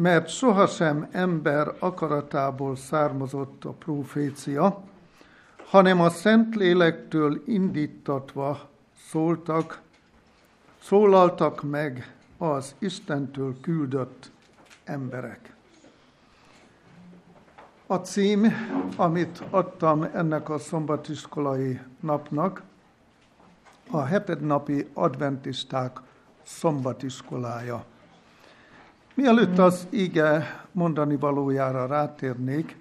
mert 0.00 0.28
sohasem 0.28 1.08
ember 1.12 1.74
akaratából 1.78 2.76
származott 2.76 3.64
a 3.64 3.70
profécia, 3.70 4.82
hanem 5.64 6.00
a 6.00 6.10
Szentlélektől 6.10 7.42
indítatva 7.46 8.68
szóltak, 9.10 9.80
szólaltak 10.82 11.62
meg 11.62 12.14
az 12.36 12.74
Istentől 12.78 13.60
küldött 13.60 14.30
emberek. 14.84 15.54
A 17.86 17.96
cím, 17.96 18.52
amit 18.96 19.42
adtam 19.50 20.02
ennek 20.02 20.48
a 20.50 20.58
szombatiskolai 20.58 21.80
napnak, 22.00 22.62
a 23.90 24.02
hetednapi 24.02 24.88
adventisták 24.94 26.00
szombatiskolája. 26.42 27.84
Mielőtt 29.18 29.58
az 29.58 29.86
ige 29.90 30.60
mondani 30.72 31.16
valójára 31.16 31.86
rátérnék, 31.86 32.76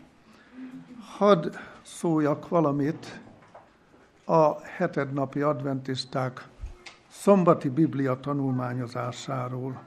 hadd 1.17 1.55
szóljak 1.81 2.47
valamit 2.47 3.21
a 4.25 4.61
hetednapi 4.61 5.41
adventisták 5.41 6.47
szombati 7.09 7.69
Biblia 7.69 8.19
tanulmányozásáról. 8.19 9.81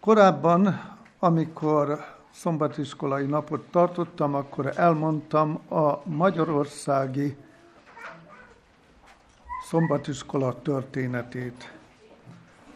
Korábban, 0.00 0.80
amikor 1.18 2.04
szombatiskolai 2.30 3.26
napot 3.26 3.62
tartottam, 3.70 4.34
akkor 4.34 4.72
elmondtam 4.76 5.60
a 5.68 6.02
magyarországi 6.04 7.36
szombatiskola 9.68 10.62
történetét. 10.62 11.79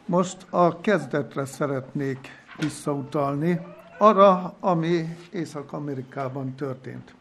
Most 0.06 0.46
a 0.50 0.80
kezdetre 0.80 1.44
szeretnék 1.44 2.28
visszautalni, 2.58 3.60
arra, 3.98 4.56
ami 4.60 5.16
Észak-Amerikában 5.30 6.54
történt. 6.54 7.14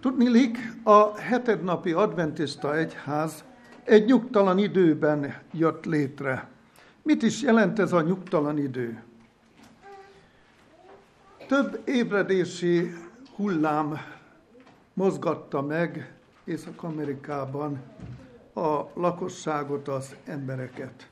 Tudnilik, 0.00 0.58
a 0.82 1.18
hetednapi 1.18 1.92
adventista 1.92 2.76
egyház 2.76 3.44
egy 3.84 4.04
nyugtalan 4.04 4.58
időben 4.58 5.34
jött 5.52 5.84
létre. 5.84 6.48
Mit 7.02 7.22
is 7.22 7.42
jelent 7.42 7.78
ez 7.78 7.92
a 7.92 8.00
nyugtalan 8.00 8.58
idő? 8.58 9.02
Több 11.48 11.82
ébredési 11.84 12.94
hullám 13.36 13.98
mozgatta 14.92 15.62
meg 15.62 16.14
Észak-Amerikában 16.44 17.80
a 18.54 18.80
lakosságot, 18.94 19.88
az 19.88 20.14
embereket. 20.24 21.08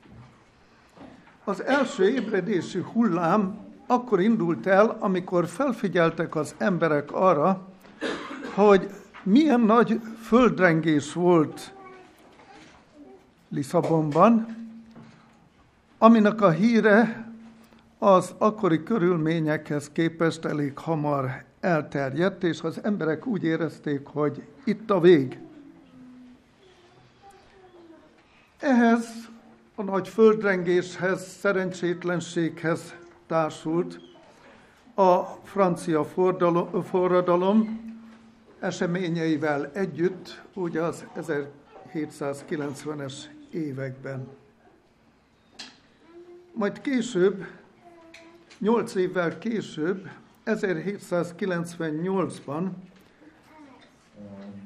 Az 1.45 1.63
első 1.63 2.09
ébredési 2.09 2.79
hullám 2.79 3.57
akkor 3.87 4.19
indult 4.19 4.67
el, 4.67 4.97
amikor 4.99 5.47
felfigyeltek 5.47 6.35
az 6.35 6.55
emberek 6.57 7.11
arra, 7.11 7.67
hogy 8.53 8.89
milyen 9.23 9.59
nagy 9.59 10.01
földrengés 10.21 11.13
volt 11.13 11.73
Lisszabonban, 13.49 14.47
aminek 15.97 16.41
a 16.41 16.49
híre 16.49 17.27
az 17.97 18.33
akkori 18.37 18.83
körülményekhez 18.83 19.89
képest 19.89 20.45
elég 20.45 20.77
hamar 20.77 21.43
elterjedt, 21.59 22.43
és 22.43 22.61
az 22.61 22.83
emberek 22.83 23.25
úgy 23.25 23.43
érezték, 23.43 24.05
hogy 24.05 24.43
itt 24.63 24.89
a 24.89 24.99
vég. 24.99 25.39
Ehhez 28.59 29.31
a 29.75 29.83
nagy 29.83 30.07
földrengéshez, 30.07 31.27
szerencsétlenséghez 31.27 32.95
társult 33.27 33.99
a 34.93 35.23
francia 35.43 36.03
forradalom 36.83 37.91
eseményeivel 38.59 39.71
együtt, 39.73 40.41
ugye 40.53 40.81
az 40.81 41.05
1790-es 41.15 43.13
években. 43.51 44.27
Majd 46.51 46.81
később, 46.81 47.45
nyolc 48.59 48.95
évvel 48.95 49.37
később, 49.37 50.09
1798-ban 50.45 52.69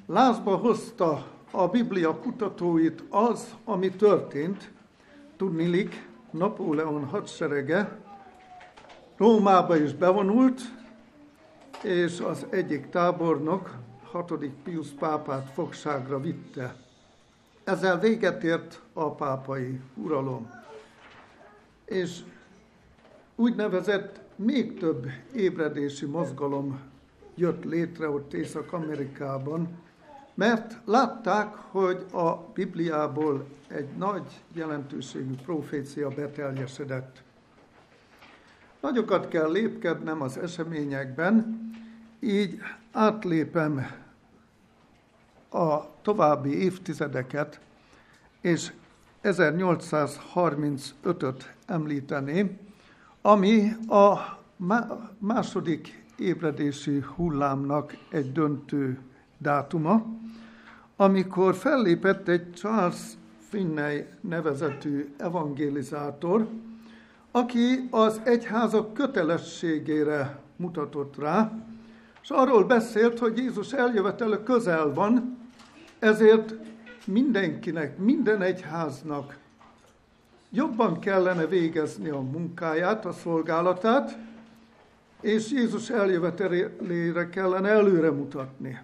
lázba 0.05 0.55
hozta 0.55 1.27
a 1.51 1.67
Biblia 1.67 2.19
kutatóit 2.19 3.03
az, 3.09 3.55
ami 3.65 3.89
történt, 3.89 4.75
tudnilik, 5.37 6.07
Napóleon 6.31 7.05
hadserege 7.05 8.05
Rómába 9.17 9.77
is 9.77 9.93
bevonult, 9.93 10.61
és 11.83 12.19
az 12.19 12.45
egyik 12.49 12.89
tábornok, 12.89 13.75
hatodik 14.03 14.53
Pius 14.63 14.87
pápát 14.87 15.49
fogságra 15.53 16.19
vitte. 16.19 16.75
Ezzel 17.63 17.99
véget 17.99 18.43
ért 18.43 18.81
a 18.93 19.11
pápai 19.11 19.79
uralom. 19.95 20.49
És 21.85 22.19
úgynevezett 23.35 24.21
még 24.35 24.79
több 24.79 25.07
ébredési 25.33 26.05
mozgalom 26.05 26.79
jött 27.35 27.63
létre 27.63 28.09
ott 28.09 28.33
Észak-Amerikában, 28.33 29.67
mert 30.37 30.77
látták, 30.85 31.55
hogy 31.55 32.05
a 32.11 32.35
Bibliából 32.53 33.47
egy 33.67 33.87
nagy 33.97 34.43
jelentőségű 34.53 35.33
profécia 35.45 36.09
beteljesedett. 36.09 37.23
Nagyokat 38.81 39.27
kell 39.27 39.51
lépkednem 39.51 40.21
az 40.21 40.37
eseményekben, 40.37 41.59
így 42.19 42.59
átlépem 42.91 43.87
a 45.49 46.01
további 46.01 46.63
évtizedeket, 46.63 47.59
és 48.41 48.73
1835-öt 49.23 51.53
említeném, 51.65 52.57
ami 53.21 53.71
a 53.87 54.17
második 55.17 56.03
ébredési 56.17 57.03
hullámnak 57.15 57.97
egy 58.09 58.31
döntő 58.31 58.99
dátuma, 59.37 60.05
amikor 60.97 61.55
fellépett 61.55 62.27
egy 62.27 62.53
Charles 62.53 62.97
Finney 63.49 64.05
nevezetű 64.21 65.13
evangelizátor, 65.17 66.47
aki 67.31 67.87
az 67.91 68.21
egyházak 68.23 68.93
kötelességére 68.93 70.39
mutatott 70.55 71.17
rá, 71.17 71.51
és 72.21 72.29
arról 72.29 72.63
beszélt, 72.63 73.19
hogy 73.19 73.37
Jézus 73.37 73.73
eljövetele 73.73 74.43
közel 74.43 74.93
van, 74.93 75.37
ezért 75.99 76.53
mindenkinek, 77.05 77.97
minden 77.97 78.41
egyháznak 78.41 79.37
jobban 80.49 80.99
kellene 80.99 81.45
végezni 81.45 82.09
a 82.09 82.19
munkáját, 82.19 83.05
a 83.05 83.11
szolgálatát, 83.11 84.17
és 85.21 85.51
Jézus 85.51 85.89
eljövetelére 85.89 87.29
kellene 87.29 87.69
előre 87.69 88.11
mutatni. 88.11 88.79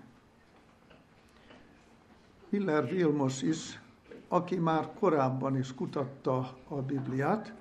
Hiller 2.53 2.89
Vilmos 2.89 3.41
is, 3.41 3.79
aki 4.27 4.55
már 4.55 4.89
korábban 4.99 5.57
is 5.57 5.73
kutatta 5.75 6.57
a 6.67 6.75
Bibliát, 6.75 7.53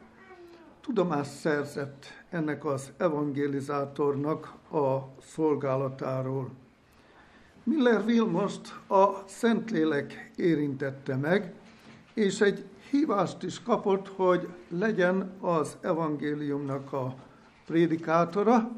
tudomást 0.80 1.30
szerzett 1.30 2.06
ennek 2.30 2.64
az 2.64 2.92
evangelizátornak 2.96 4.54
a 4.72 4.98
szolgálatáról. 5.20 6.50
Miller 7.62 8.04
Vilmost 8.04 8.74
a 8.88 9.08
Szentlélek 9.26 10.32
érintette 10.36 11.16
meg, 11.16 11.54
és 12.14 12.40
egy 12.40 12.64
hívást 12.90 13.42
is 13.42 13.62
kapott, 13.62 14.08
hogy 14.08 14.48
legyen 14.68 15.32
az 15.40 15.76
evangéliumnak 15.80 16.92
a 16.92 17.14
prédikátora, 17.66 18.70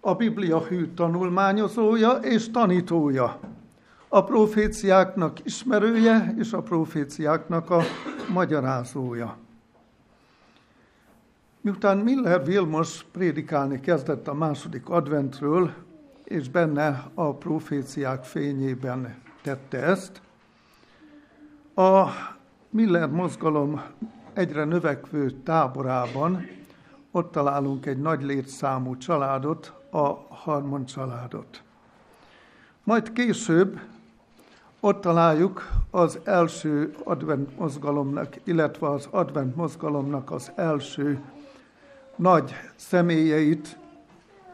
a 0.00 0.14
Biblia 0.14 0.60
hű 0.60 0.86
tanulmányozója 0.94 2.10
és 2.10 2.50
tanítója, 2.50 3.40
a 4.16 4.24
proféciáknak 4.24 5.44
ismerője 5.44 6.34
és 6.38 6.52
a 6.52 6.62
proféciáknak 6.62 7.70
a 7.70 7.82
magyarázója. 8.32 9.36
Miután 11.60 11.98
Miller 11.98 12.44
Vilmos 12.44 13.04
prédikálni 13.12 13.80
kezdett 13.80 14.28
a 14.28 14.34
második 14.34 14.88
adventről, 14.88 15.72
és 16.24 16.48
benne 16.48 17.10
a 17.14 17.34
proféciák 17.34 18.24
fényében 18.24 19.16
tette 19.42 19.82
ezt, 19.82 20.20
a 21.74 22.06
Miller 22.70 23.08
mozgalom 23.08 23.82
egyre 24.32 24.64
növekvő 24.64 25.30
táborában 25.30 26.46
ott 27.10 27.32
találunk 27.32 27.86
egy 27.86 27.98
nagy 27.98 28.22
létszámú 28.22 28.96
családot, 28.96 29.72
a 29.90 30.06
Harmon 30.28 30.84
családot. 30.84 31.62
Majd 32.84 33.12
később 33.12 33.80
ott 34.80 35.00
találjuk 35.00 35.68
az 35.90 36.18
első 36.24 36.94
advent 37.04 37.58
mozgalomnak, 37.58 38.36
illetve 38.44 38.88
az 38.88 39.08
advent 39.10 39.56
mozgalomnak 39.56 40.30
az 40.30 40.52
első 40.54 41.20
nagy 42.16 42.54
személyeit, 42.76 43.78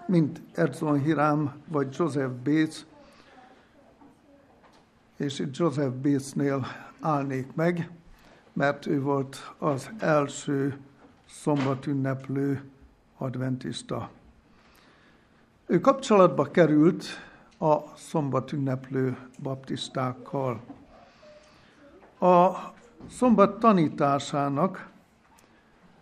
mint 0.06 0.42
Edzon 0.54 1.02
Hirám 1.02 1.52
vagy 1.68 1.96
Joseph 1.98 2.32
Bates, 2.32 2.84
és 5.16 5.38
itt 5.38 5.56
Joseph 5.56 5.94
Batesnél 5.94 6.66
állnék 7.00 7.54
meg, 7.54 7.90
mert 8.52 8.86
ő 8.86 9.00
volt 9.00 9.54
az 9.58 9.90
első 9.98 10.78
szombatünneplő 11.28 12.62
adventista. 13.18 14.10
Ő 15.66 15.80
kapcsolatba 15.80 16.50
került 16.50 17.04
a 17.62 17.92
szombatünneplő 17.96 19.16
baptistákkal. 19.42 20.60
A 22.20 22.50
szombat 23.10 23.58
tanításának 23.58 24.90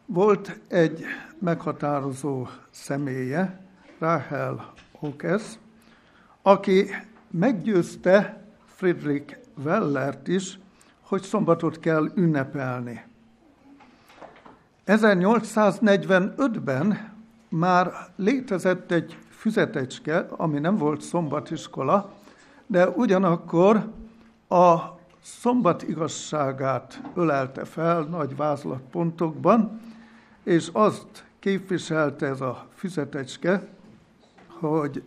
volt 0.07 0.61
egy 0.69 1.05
meghatározó 1.39 2.47
személye, 2.71 3.61
Rahel 3.99 4.73
Hokes, 4.93 5.43
aki 6.43 6.87
meggyőzte 7.31 8.45
Friedrich 8.67 9.37
Wellert 9.65 10.29
is, 10.29 10.59
hogy 11.01 11.23
szombatot 11.23 11.79
kell 11.79 12.11
ünnepelni. 12.15 13.05
1845-ben 14.87 17.13
már 17.49 17.93
létezett 18.17 18.91
egy 18.91 19.19
füzetecske, 19.41 20.27
ami 20.31 20.59
nem 20.59 20.77
volt 20.77 21.01
szombatiskola, 21.01 22.13
de 22.67 22.89
ugyanakkor 22.89 23.91
a 24.49 24.79
szombat 25.23 25.83
igazságát 25.83 27.01
ölelte 27.15 27.65
fel 27.65 28.03
nagy 28.03 28.37
vázlatpontokban, 28.37 29.81
és 30.43 30.71
azt 30.73 31.25
képviselte 31.39 32.27
ez 32.27 32.41
a 32.41 32.67
füzetecske, 32.75 33.69
hogy 34.47 35.03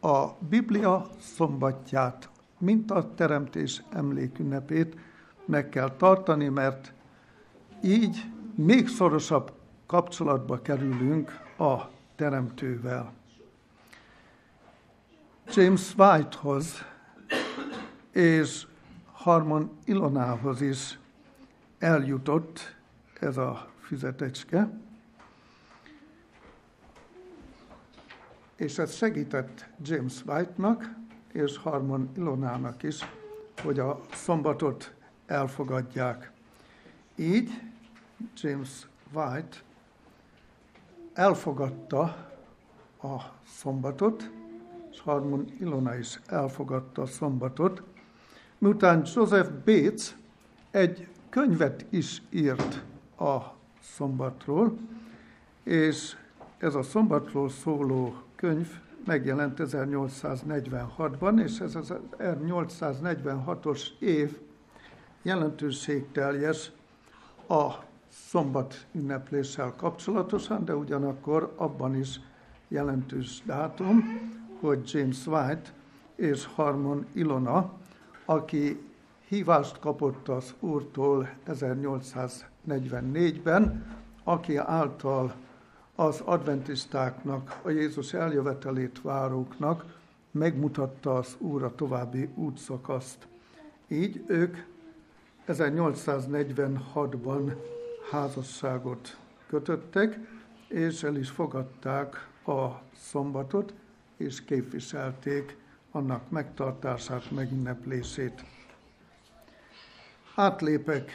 a 0.00 0.26
Biblia 0.48 1.08
szombatját, 1.20 2.28
mint 2.58 2.90
a 2.90 3.14
teremtés 3.14 3.82
emlékünnepét 3.92 4.96
meg 5.44 5.68
kell 5.68 5.90
tartani, 5.96 6.48
mert 6.48 6.92
így 7.82 8.24
még 8.54 8.88
szorosabb 8.88 9.52
kapcsolatba 9.86 10.62
kerülünk 10.62 11.30
a 11.58 11.80
teremtővel. 12.16 13.20
James 15.54 15.94
Whitehoz 15.96 16.84
és 18.10 18.66
Harmon 19.12 19.70
Ilonához 19.84 20.60
is 20.60 20.98
eljutott 21.78 22.76
ez 23.20 23.36
a 23.36 23.70
füzetecske, 23.80 24.70
és 28.56 28.78
ez 28.78 28.94
segített 28.94 29.68
James 29.82 30.24
White-nak 30.24 30.94
és 31.32 31.58
Harmon 31.58 32.10
Ilonának 32.16 32.82
is, 32.82 32.98
hogy 33.62 33.78
a 33.78 34.00
szombatot 34.12 34.92
elfogadják. 35.26 36.30
Így 37.16 37.60
James 38.36 38.86
White 39.12 39.56
elfogadta 41.12 42.02
a 43.02 43.16
szombatot, 43.46 44.30
Harmon 45.04 45.52
Ilona 45.60 45.96
is 45.96 46.20
elfogadta 46.26 47.02
a 47.02 47.06
szombatot, 47.06 47.82
miután 48.58 49.02
Joseph 49.14 49.50
Bates 49.64 50.16
egy 50.70 51.08
könyvet 51.28 51.86
is 51.90 52.22
írt 52.30 52.84
a 53.18 53.38
szombatról, 53.80 54.78
és 55.62 56.16
ez 56.58 56.74
a 56.74 56.82
szombatról 56.82 57.48
szóló 57.48 58.14
könyv 58.36 58.68
megjelent 59.04 59.58
1846-ban, 59.62 61.42
és 61.42 61.60
ez 61.60 61.74
az 61.74 61.94
1846-os 62.18 63.82
év 63.98 64.38
jelentőségteljes 65.22 66.70
a 67.48 67.70
szombat 68.08 68.86
ünnepléssel 68.92 69.74
kapcsolatosan, 69.76 70.64
de 70.64 70.76
ugyanakkor 70.76 71.52
abban 71.56 71.96
is 71.96 72.20
jelentős 72.68 73.42
dátum, 73.44 74.04
hogy 74.62 74.90
James 74.92 75.26
White 75.26 75.70
és 76.14 76.46
Harmon 76.54 77.06
Ilona, 77.12 77.72
aki 78.24 78.80
hívást 79.28 79.78
kapott 79.78 80.28
az 80.28 80.54
Úrtól 80.60 81.28
1800 81.44 82.44
1944-ben, 82.68 83.84
aki 84.24 84.56
által 84.56 85.34
az 85.94 86.20
adventistáknak, 86.24 87.60
a 87.62 87.70
Jézus 87.70 88.12
eljövetelét 88.12 89.02
váróknak 89.02 89.84
megmutatta 90.30 91.16
az 91.16 91.36
Úr 91.38 91.62
a 91.62 91.74
további 91.74 92.28
útszakaszt. 92.34 93.26
Így 93.88 94.24
ők 94.26 94.56
1846-ban 95.48 97.52
házasságot 98.10 99.16
kötöttek, 99.46 100.18
és 100.68 101.02
el 101.02 101.16
is 101.16 101.30
fogadták 101.30 102.28
a 102.46 102.68
szombatot, 102.96 103.74
és 104.22 104.44
képviselték 104.44 105.56
annak 105.90 106.30
megtartását, 106.30 107.30
megünneplését. 107.30 108.44
Átlépek 110.34 111.10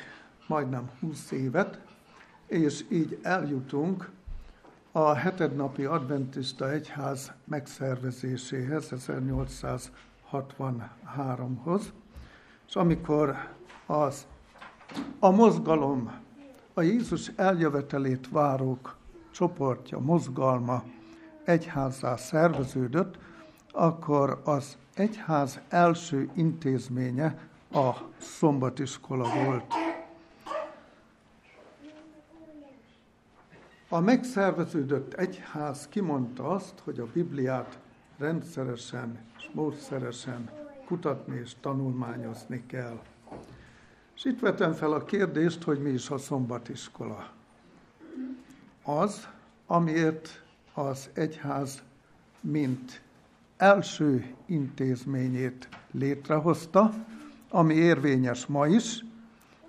majdnem 0.47 0.89
20 0.99 1.31
évet, 1.31 1.79
és 2.47 2.85
így 2.89 3.19
eljutunk 3.21 4.09
a 4.91 5.13
hetednapi 5.13 5.85
adventista 5.85 6.71
egyház 6.71 7.31
megszervezéséhez 7.43 8.93
1863-hoz, 10.31 11.93
és 12.67 12.75
amikor 12.75 13.35
az 13.85 14.27
a 15.19 15.29
mozgalom, 15.29 16.11
a 16.73 16.81
Jézus 16.81 17.31
eljövetelét 17.35 18.29
várók 18.29 18.97
csoportja, 19.31 19.99
mozgalma 19.99 20.83
egyházzá 21.47 22.15
szerveződött, 22.15 23.17
akkor 23.71 24.41
az 24.43 24.77
egyház 24.95 25.59
első 25.69 26.29
intézménye 26.33 27.37
a 27.71 27.91
szombatiskola 28.17 29.43
volt. 29.45 29.73
A 33.89 33.99
megszerveződött 33.99 35.13
egyház 35.13 35.87
kimondta 35.87 36.49
azt, 36.49 36.79
hogy 36.83 36.99
a 36.99 37.05
Bibliát 37.13 37.79
rendszeresen 38.17 39.19
és 39.37 39.49
módszeresen 39.53 40.49
kutatni 40.85 41.39
és 41.39 41.51
tanulmányozni 41.61 42.63
kell. 42.65 42.99
És 44.15 44.25
itt 44.25 44.39
vetem 44.39 44.73
fel 44.73 44.91
a 44.91 45.03
kérdést, 45.03 45.63
hogy 45.63 45.81
mi 45.81 45.89
is 45.89 46.09
a 46.09 46.17
szombatiskola. 46.17 47.29
Az, 48.83 49.27
amiért 49.65 50.45
az 50.77 51.09
egyház 51.13 51.83
mint 52.41 53.01
első 53.57 54.35
intézményét 54.45 55.69
létrehozta, 55.91 56.93
ami 57.49 57.73
érvényes 57.73 58.45
ma 58.45 58.67
is, 58.67 59.05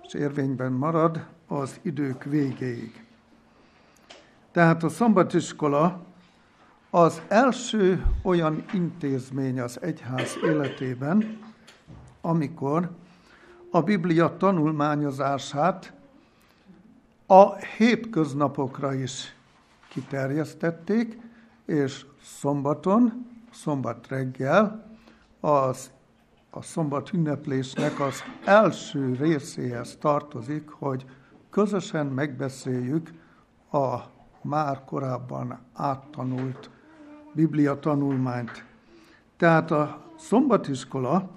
és 0.03 0.13
érvényben 0.13 0.71
marad 0.71 1.25
az 1.47 1.79
idők 1.81 2.23
végéig. 2.23 3.05
Tehát 4.51 4.83
a 4.83 4.89
szambatiskola 4.89 6.05
az 6.89 7.21
első 7.27 8.05
olyan 8.23 8.65
intézmény 8.73 9.59
az 9.59 9.81
egyház 9.81 10.37
életében, 10.43 11.39
amikor 12.21 12.89
a 13.71 13.81
Biblia 13.81 14.37
tanulmányozását 14.37 15.93
a 17.25 17.55
hétköznapokra 17.55 18.93
is 18.93 19.37
kiterjesztették, 19.89 21.17
és 21.65 22.05
szombaton, 22.23 23.27
szombat 23.51 24.07
reggel 24.07 24.85
az 25.39 25.91
a 26.49 26.61
szombat 26.61 27.13
ünneplésnek 27.13 27.99
az 27.99 28.23
első 28.45 29.13
részéhez 29.13 29.97
tartozik, 29.99 30.69
hogy 30.69 31.05
közösen 31.49 32.05
megbeszéljük 32.05 33.09
a 33.71 33.97
már 34.41 34.83
korábban 34.85 35.59
áttanult 35.73 36.69
Biblia 37.33 37.79
tanulmányt. 37.79 38.65
Tehát 39.37 39.71
a 39.71 40.01
szombatiskola 40.17 41.29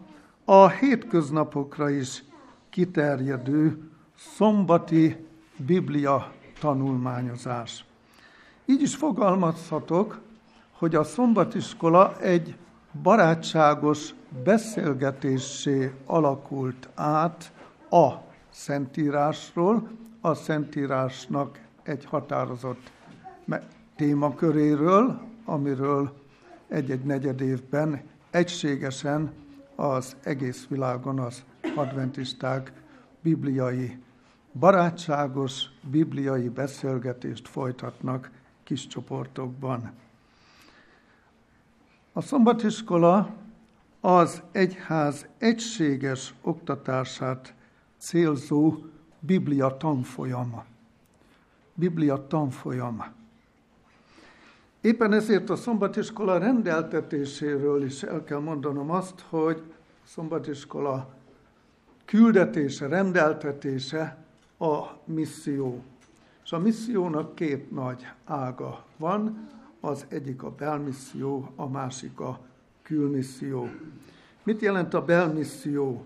a 0.44 0.68
hétköznapokra 0.68 1.90
is 1.90 2.24
kiterjedő 2.70 3.90
szombati 4.16 5.26
Biblia 5.56 6.32
tanulmányozás. 6.60 7.84
Így 8.72 8.82
is 8.82 8.94
fogalmazhatok, 8.94 10.20
hogy 10.72 10.94
a 10.94 11.04
szombatiskola 11.04 12.20
egy 12.20 12.56
barátságos 13.02 14.14
beszélgetésé 14.44 15.92
alakult 16.06 16.88
át 16.94 17.52
a 17.90 18.10
Szentírásról, 18.50 19.88
a 20.20 20.34
Szentírásnak 20.34 21.60
egy 21.82 22.04
határozott 22.04 22.92
témaköréről, 23.96 25.20
amiről 25.44 26.12
egy-egy 26.68 27.04
negyed 27.04 27.40
évben 27.40 28.02
egységesen 28.30 29.32
az 29.76 30.16
egész 30.22 30.66
világon 30.68 31.18
az 31.18 31.44
adventisták 31.76 32.72
bibliai, 33.22 33.98
barátságos 34.52 35.64
bibliai 35.90 36.48
beszélgetést 36.48 37.48
folytatnak 37.48 38.40
kis 38.64 38.86
csoportokban. 38.86 39.92
A 42.12 42.20
szombatiskola 42.20 43.34
az 44.00 44.42
egyház 44.52 45.26
egységes 45.38 46.34
oktatását 46.42 47.54
célzó 47.98 48.76
Biblia 49.20 49.76
tanfolyama. 49.76 50.64
Biblia 51.74 52.26
tanfolyama. 52.26 53.06
Éppen 54.80 55.12
ezért 55.12 55.50
a 55.50 55.56
szombatiskola 55.56 56.38
rendeltetéséről 56.38 57.84
is 57.84 58.02
el 58.02 58.24
kell 58.24 58.38
mondanom 58.38 58.90
azt, 58.90 59.20
hogy 59.28 59.62
a 60.04 60.06
szombatiskola 60.06 61.14
küldetése, 62.04 62.86
rendeltetése 62.86 64.24
a 64.58 64.86
misszió. 65.04 65.82
És 66.44 66.52
a 66.52 66.58
missziónak 66.58 67.34
két 67.34 67.70
nagy 67.70 68.06
ága 68.24 68.84
van, 68.96 69.48
az 69.80 70.06
egyik 70.08 70.42
a 70.42 70.50
belmisszió, 70.50 71.52
a 71.56 71.68
másik 71.68 72.20
a 72.20 72.40
külmisszió. 72.82 73.68
Mit 74.42 74.60
jelent 74.60 74.94
a 74.94 75.04
belmisszió? 75.04 76.04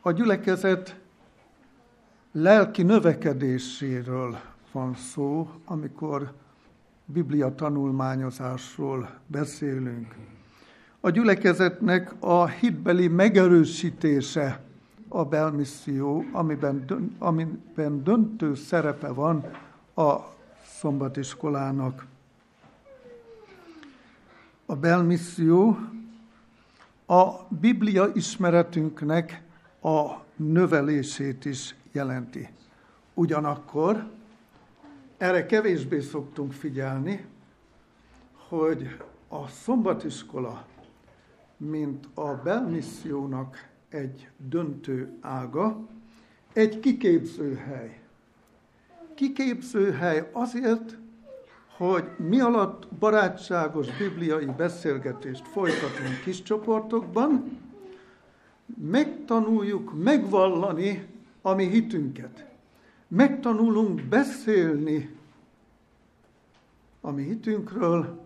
A 0.00 0.10
gyülekezet 0.10 1.00
lelki 2.32 2.82
növekedéséről 2.82 4.38
van 4.72 4.94
szó, 4.94 5.50
amikor 5.64 6.32
Biblia 7.04 7.54
tanulmányozásról 7.54 9.18
beszélünk. 9.26 10.14
A 11.00 11.10
gyülekezetnek 11.10 12.14
a 12.20 12.46
hitbeli 12.46 13.08
megerősítése 13.08 14.60
a 15.08 15.24
belmisszió, 15.24 16.24
amiben, 16.32 16.84
amiben 17.18 18.04
döntő 18.04 18.54
szerepe 18.54 19.08
van 19.08 19.44
a 19.94 20.16
szombatiskolának. 20.64 22.06
A 24.66 24.76
belmisszió 24.76 25.78
a 27.06 27.30
Biblia 27.48 28.10
ismeretünknek 28.14 29.42
a 29.82 30.10
növelését 30.36 31.44
is 31.44 31.74
jelenti. 31.92 32.48
Ugyanakkor 33.14 34.10
erre 35.16 35.46
kevésbé 35.46 36.00
szoktunk 36.00 36.52
figyelni, 36.52 37.26
hogy 38.48 38.96
a 39.28 39.48
szombatiskola, 39.48 40.66
mint 41.56 42.08
a 42.14 42.34
belmissziónak 42.34 43.68
egy 43.88 44.28
döntő 44.36 45.12
ága, 45.20 45.88
egy 46.52 46.80
kiképzőhely. 46.80 48.00
Kiképzőhely 49.14 50.30
azért, 50.32 50.96
hogy 51.76 52.04
mi 52.16 52.40
alatt 52.40 52.88
barátságos 52.88 53.96
bibliai 53.98 54.44
beszélgetést 54.44 55.48
folytatunk 55.48 56.20
kis 56.24 56.42
csoportokban, 56.42 57.58
megtanuljuk 58.80 60.02
megvallani 60.02 61.06
a 61.42 61.54
mi 61.54 61.68
hitünket. 61.68 62.46
Megtanulunk 63.08 64.02
beszélni 64.02 65.16
a 67.00 67.10
mi 67.10 67.22
hitünkről, 67.22 68.20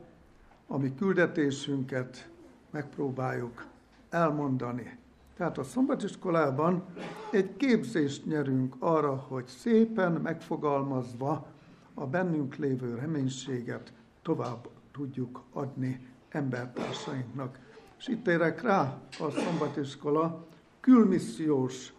a 0.66 0.78
mi 0.78 0.94
küldetésünket 0.94 2.28
megpróbáljuk 2.70 3.66
elmondani. 4.10 4.98
Tehát 5.40 5.58
a 5.58 5.62
szombatiskolában 5.62 6.84
egy 7.30 7.56
képzést 7.56 8.26
nyerünk 8.26 8.74
arra, 8.78 9.14
hogy 9.14 9.46
szépen 9.46 10.12
megfogalmazva 10.12 11.46
a 11.94 12.06
bennünk 12.06 12.56
lévő 12.56 12.94
reménységet 12.94 13.92
tovább 14.22 14.68
tudjuk 14.92 15.42
adni 15.52 16.06
embertársainknak. 16.28 17.58
És 17.98 18.08
itt 18.08 18.26
érek 18.26 18.62
rá 18.62 18.98
a 19.20 19.30
szombatiskola 19.30 20.46
külmissziós 20.80 21.92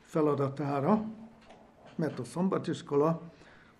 feladatára, 0.00 1.04
mert 1.94 2.18
a 2.18 2.24
szombatiskola 2.24 3.22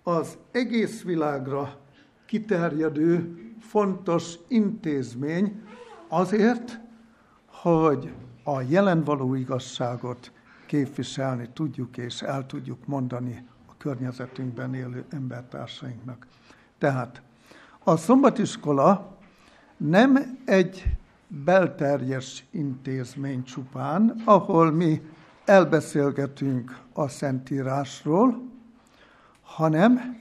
az 0.03 0.37
egész 0.51 1.03
világra 1.03 1.77
kiterjedő, 2.25 3.37
fontos 3.59 4.35
intézmény 4.47 5.63
azért, 6.07 6.79
hogy 7.45 8.13
a 8.47 8.61
jelen 8.61 9.03
való 9.03 9.35
igazságot 9.35 10.31
képviselni 10.65 11.49
tudjuk 11.53 11.97
és 11.97 12.21
el 12.21 12.45
tudjuk 12.45 12.85
mondani 12.85 13.45
a 13.65 13.71
környezetünkben 13.77 14.73
élő 14.73 15.05
embertársainknak. 15.09 16.27
Tehát 16.77 17.21
a 17.83 17.97
szombatiskola 17.97 19.17
nem 19.77 20.39
egy 20.45 20.83
belterjes 21.27 22.45
intézmény 22.51 23.43
csupán, 23.43 24.21
ahol 24.25 24.71
mi 24.71 25.01
elbeszélgetünk 25.45 26.79
a 26.93 27.07
Szentírásról, 27.07 28.41
hanem 29.41 30.17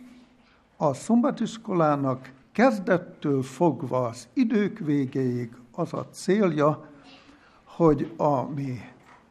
a 0.77 0.95
szombatiskolának 0.95 2.33
kezdettől 2.53 3.43
fogva 3.43 4.07
az 4.07 4.29
idők 4.33 4.79
végéig 4.79 5.57
az 5.73 5.93
a 5.93 6.07
célja, 6.11 6.95
hogy 7.77 8.13
a 8.17 8.43
mi 8.43 8.81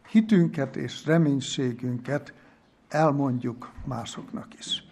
hitünket 0.09 0.75
és 0.75 1.05
reménységünket 1.05 2.33
elmondjuk 2.87 3.71
másoknak 3.85 4.47
is. 4.57 4.83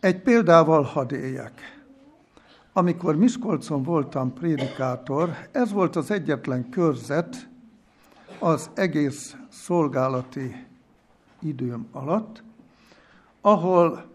Egy 0.00 0.20
példával 0.22 0.82
hadd 0.82 1.12
éljek. 1.12 1.82
Amikor 2.72 3.16
Miskolcon 3.16 3.82
voltam 3.82 4.32
prédikátor, 4.32 5.36
ez 5.52 5.72
volt 5.72 5.96
az 5.96 6.10
egyetlen 6.10 6.68
körzet 6.68 7.48
az 8.38 8.70
egész 8.74 9.36
szolgálati 9.48 10.66
időm 11.40 11.88
alatt, 11.92 12.42
ahol 13.40 14.10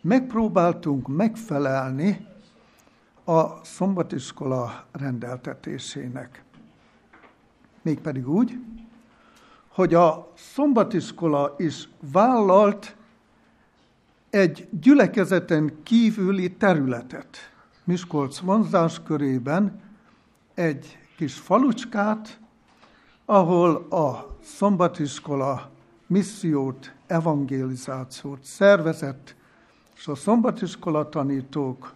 megpróbáltunk 0.00 1.08
megfelelni 1.08 2.26
a 3.24 3.64
szombatiskola 3.64 4.84
rendeltetésének. 4.92 6.44
Mégpedig 7.86 8.28
úgy, 8.28 8.58
hogy 9.68 9.94
a 9.94 10.32
szombatiskola 10.34 11.54
is 11.58 11.88
vállalt 12.12 12.96
egy 14.30 14.68
gyülekezeten 14.80 15.82
kívüli 15.82 16.52
területet. 16.52 17.36
Miskolc 17.84 18.38
vonzás 18.38 19.02
körében 19.02 19.80
egy 20.54 20.98
kis 21.16 21.34
falucskát, 21.34 22.40
ahol 23.24 23.74
a 23.76 24.36
szombatiskola 24.42 25.70
missziót, 26.06 26.94
evangelizációt 27.06 28.42
szervezett, 28.42 29.36
és 29.96 30.06
a 30.06 30.14
szombatiskola 30.14 31.08
tanítók 31.08 31.94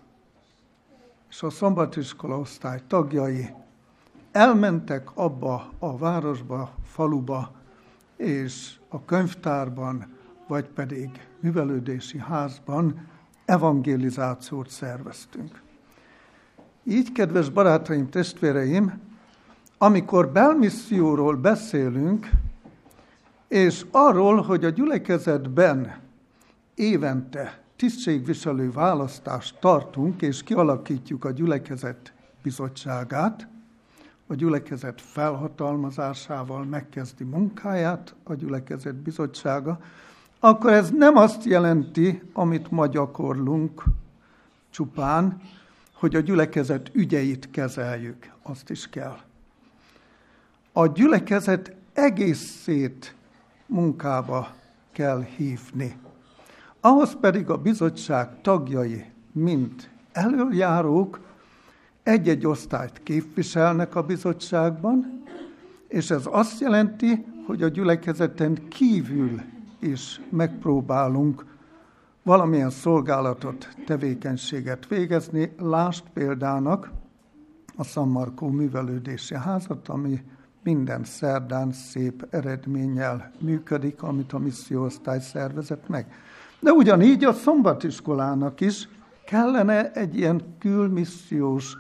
és 1.31 1.42
a 1.42 1.50
szombatiskola 1.50 2.38
osztály 2.38 2.81
tagjai 2.87 3.50
elmentek 4.32 5.10
abba 5.14 5.72
a 5.78 5.96
városba, 5.96 6.74
faluba, 6.84 7.50
és 8.16 8.78
a 8.88 9.04
könyvtárban, 9.04 10.06
vagy 10.46 10.64
pedig 10.64 11.10
művelődési 11.40 12.18
házban 12.18 13.06
evangelizációt 13.44 14.68
szerveztünk. 14.68 15.62
Így, 16.84 17.12
kedves 17.12 17.48
barátaim, 17.48 18.08
testvéreim, 18.08 19.00
amikor 19.78 20.28
belmisszióról 20.28 21.36
beszélünk, 21.36 22.28
és 23.48 23.86
arról, 23.90 24.42
hogy 24.42 24.64
a 24.64 24.70
gyülekezetben 24.70 25.98
évente 26.74 27.62
tisztségviselő 27.76 28.70
választást 28.70 29.58
tartunk, 29.60 30.22
és 30.22 30.42
kialakítjuk 30.42 31.24
a 31.24 31.30
gyülekezet 31.30 32.12
bizottságát, 32.42 33.48
a 34.30 34.34
gyülekezet 34.34 35.00
felhatalmazásával 35.00 36.64
megkezdi 36.64 37.24
munkáját 37.24 38.14
a 38.22 38.34
gyülekezet 38.34 38.94
bizottsága, 38.94 39.80
akkor 40.40 40.72
ez 40.72 40.90
nem 40.90 41.16
azt 41.16 41.44
jelenti, 41.44 42.22
amit 42.32 42.70
ma 42.70 42.86
gyakorlunk 42.86 43.82
csupán, 44.70 45.40
hogy 45.92 46.16
a 46.16 46.20
gyülekezet 46.20 46.90
ügyeit 46.92 47.50
kezeljük, 47.50 48.32
azt 48.42 48.70
is 48.70 48.88
kell. 48.88 49.16
A 50.72 50.86
gyülekezet 50.86 51.74
egészét 51.92 53.14
munkába 53.66 54.54
kell 54.92 55.22
hívni. 55.22 55.96
Ahhoz 56.80 57.16
pedig 57.20 57.50
a 57.50 57.56
bizottság 57.56 58.40
tagjai, 58.40 59.04
mint 59.32 59.90
előjárók, 60.12 61.29
egy-egy 62.02 62.46
osztályt 62.46 63.00
képviselnek 63.02 63.94
a 63.94 64.02
bizottságban, 64.02 65.22
és 65.88 66.10
ez 66.10 66.22
azt 66.30 66.60
jelenti, 66.60 67.24
hogy 67.46 67.62
a 67.62 67.68
gyülekezeten 67.68 68.68
kívül 68.68 69.40
is 69.78 70.20
megpróbálunk 70.30 71.44
valamilyen 72.22 72.70
szolgálatot, 72.70 73.68
tevékenységet 73.86 74.88
végezni. 74.88 75.52
Lást 75.58 76.04
példának 76.12 76.90
a 77.76 77.84
San 77.84 78.34
művelődési 78.38 79.34
házat, 79.34 79.88
ami 79.88 80.22
minden 80.62 81.04
szerdán 81.04 81.72
szép 81.72 82.26
eredménnyel 82.30 83.30
működik, 83.38 84.02
amit 84.02 84.32
a 84.32 84.38
misszióosztály 84.38 85.20
szervezett 85.20 85.88
meg. 85.88 86.06
De 86.60 86.72
ugyanígy 86.72 87.24
a 87.24 87.32
szombatiskolának 87.32 88.60
is 88.60 88.88
kellene 89.24 89.92
egy 89.92 90.16
ilyen 90.16 90.56
külmissziós 90.58 91.76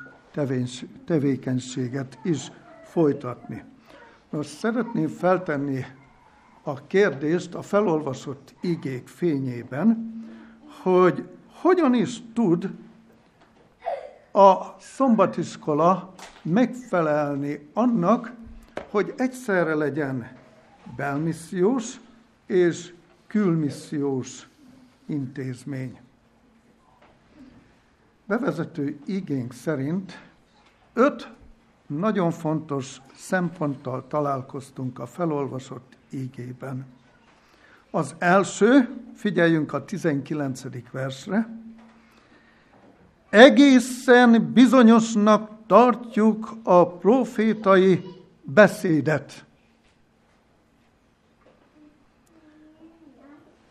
tevékenységet 1.04 2.18
is 2.22 2.52
folytatni. 2.82 3.64
Most 4.30 4.48
szeretném 4.48 5.08
feltenni 5.08 5.84
a 6.62 6.86
kérdést 6.86 7.54
a 7.54 7.62
felolvasott 7.62 8.54
igék 8.60 9.08
fényében, 9.08 10.14
hogy 10.82 11.28
hogyan 11.60 11.94
is 11.94 12.22
tud 12.34 12.70
a 14.32 14.76
szombatiskola 14.78 16.14
megfelelni 16.42 17.68
annak, 17.72 18.32
hogy 18.90 19.14
egyszerre 19.16 19.74
legyen 19.74 20.36
belmissziós 20.96 22.00
és 22.46 22.92
külmissziós 23.26 24.48
intézmény. 25.06 25.98
Bevezető 28.30 28.98
igénk 29.06 29.52
szerint 29.52 30.20
öt 30.92 31.30
nagyon 31.86 32.30
fontos 32.30 33.00
szemponttal 33.14 34.06
találkoztunk 34.08 34.98
a 34.98 35.06
felolvasott 35.06 35.96
ígében. 36.10 36.86
Az 37.90 38.14
első, 38.18 38.96
figyeljünk 39.14 39.72
a 39.72 39.84
19. 39.84 40.62
versre, 40.90 41.48
egészen 43.28 44.52
bizonyosnak 44.52 45.50
tartjuk 45.66 46.50
a 46.62 46.86
profétai 46.86 48.04
beszédet. 48.42 49.44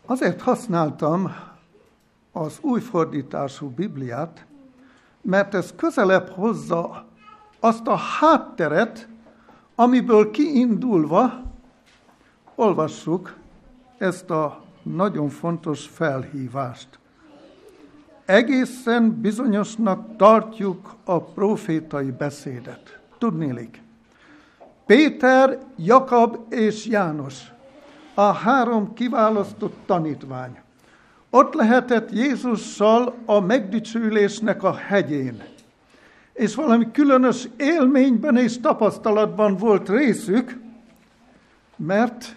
Azért 0.06 0.40
használtam 0.40 1.34
az 2.32 2.58
új 2.60 2.80
fordítású 2.80 3.68
Bibliát, 3.68 4.48
mert 5.22 5.54
ez 5.54 5.72
közelebb 5.76 6.28
hozza 6.28 7.04
azt 7.60 7.86
a 7.86 7.96
hátteret, 7.96 9.08
amiből 9.74 10.30
kiindulva 10.30 11.42
olvassuk 12.54 13.36
ezt 13.98 14.30
a 14.30 14.62
nagyon 14.82 15.28
fontos 15.28 15.86
felhívást. 15.86 16.98
Egészen 18.24 19.20
bizonyosnak 19.20 20.16
tartjuk 20.16 20.94
a 21.04 21.22
profétai 21.22 22.10
beszédet. 22.10 23.00
Tudnélik, 23.18 23.82
Péter, 24.86 25.58
Jakab 25.76 26.36
és 26.48 26.86
János, 26.86 27.52
a 28.14 28.22
három 28.32 28.92
kiválasztott 28.94 29.76
tanítvány, 29.86 30.59
ott 31.30 31.54
lehetett 31.54 32.12
Jézussal 32.12 33.14
a 33.24 33.40
megdicsülésnek 33.40 34.62
a 34.62 34.72
hegyén, 34.72 35.42
és 36.32 36.54
valami 36.54 36.90
különös 36.90 37.48
élményben 37.56 38.36
és 38.36 38.60
tapasztalatban 38.60 39.56
volt 39.56 39.88
részük, 39.88 40.58
mert 41.76 42.36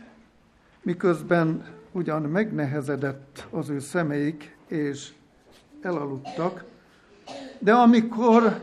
miközben 0.82 1.66
ugyan 1.92 2.22
megnehezedett 2.22 3.48
az 3.50 3.70
ő 3.70 3.80
szemeik, 3.80 4.58
és 4.68 5.14
elaludtak, 5.82 6.64
de 7.60 7.74
amikor 7.74 8.62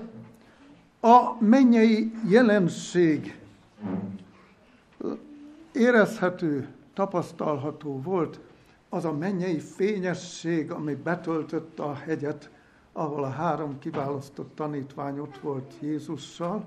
a 1.01 1.43
mennyei 1.45 2.13
jelenség 2.29 3.39
érezhető 5.73 6.69
tapasztalható 6.95 8.01
volt, 8.03 8.41
az 8.93 9.05
a 9.05 9.13
mennyei 9.13 9.59
fényesség, 9.59 10.71
ami 10.71 10.95
betöltötte 10.95 11.83
a 11.83 11.95
hegyet, 11.95 12.51
ahol 12.93 13.25
a 13.25 13.31
három 13.31 13.79
kiválasztott 13.79 14.55
tanítvány 14.55 15.19
ott 15.19 15.39
volt 15.39 15.75
Jézussal, 15.81 16.65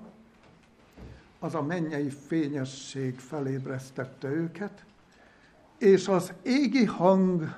az 1.39 1.55
a 1.55 1.61
mennyei 1.61 2.09
fényesség 2.09 3.19
felébresztette 3.19 4.27
őket, 4.27 4.85
és 5.77 6.07
az 6.07 6.33
égi 6.41 6.85
hang, 6.85 7.55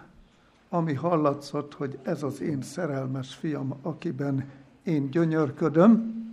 ami 0.70 0.94
hallatszott, 0.94 1.74
hogy 1.74 2.00
ez 2.04 2.24
az 2.24 2.42
én 2.42 2.62
szerelmes 2.62 3.36
fiam, 3.36 3.80
akiben 3.82 4.50
én 4.84 5.10
gyönyörködöm, 5.10 6.24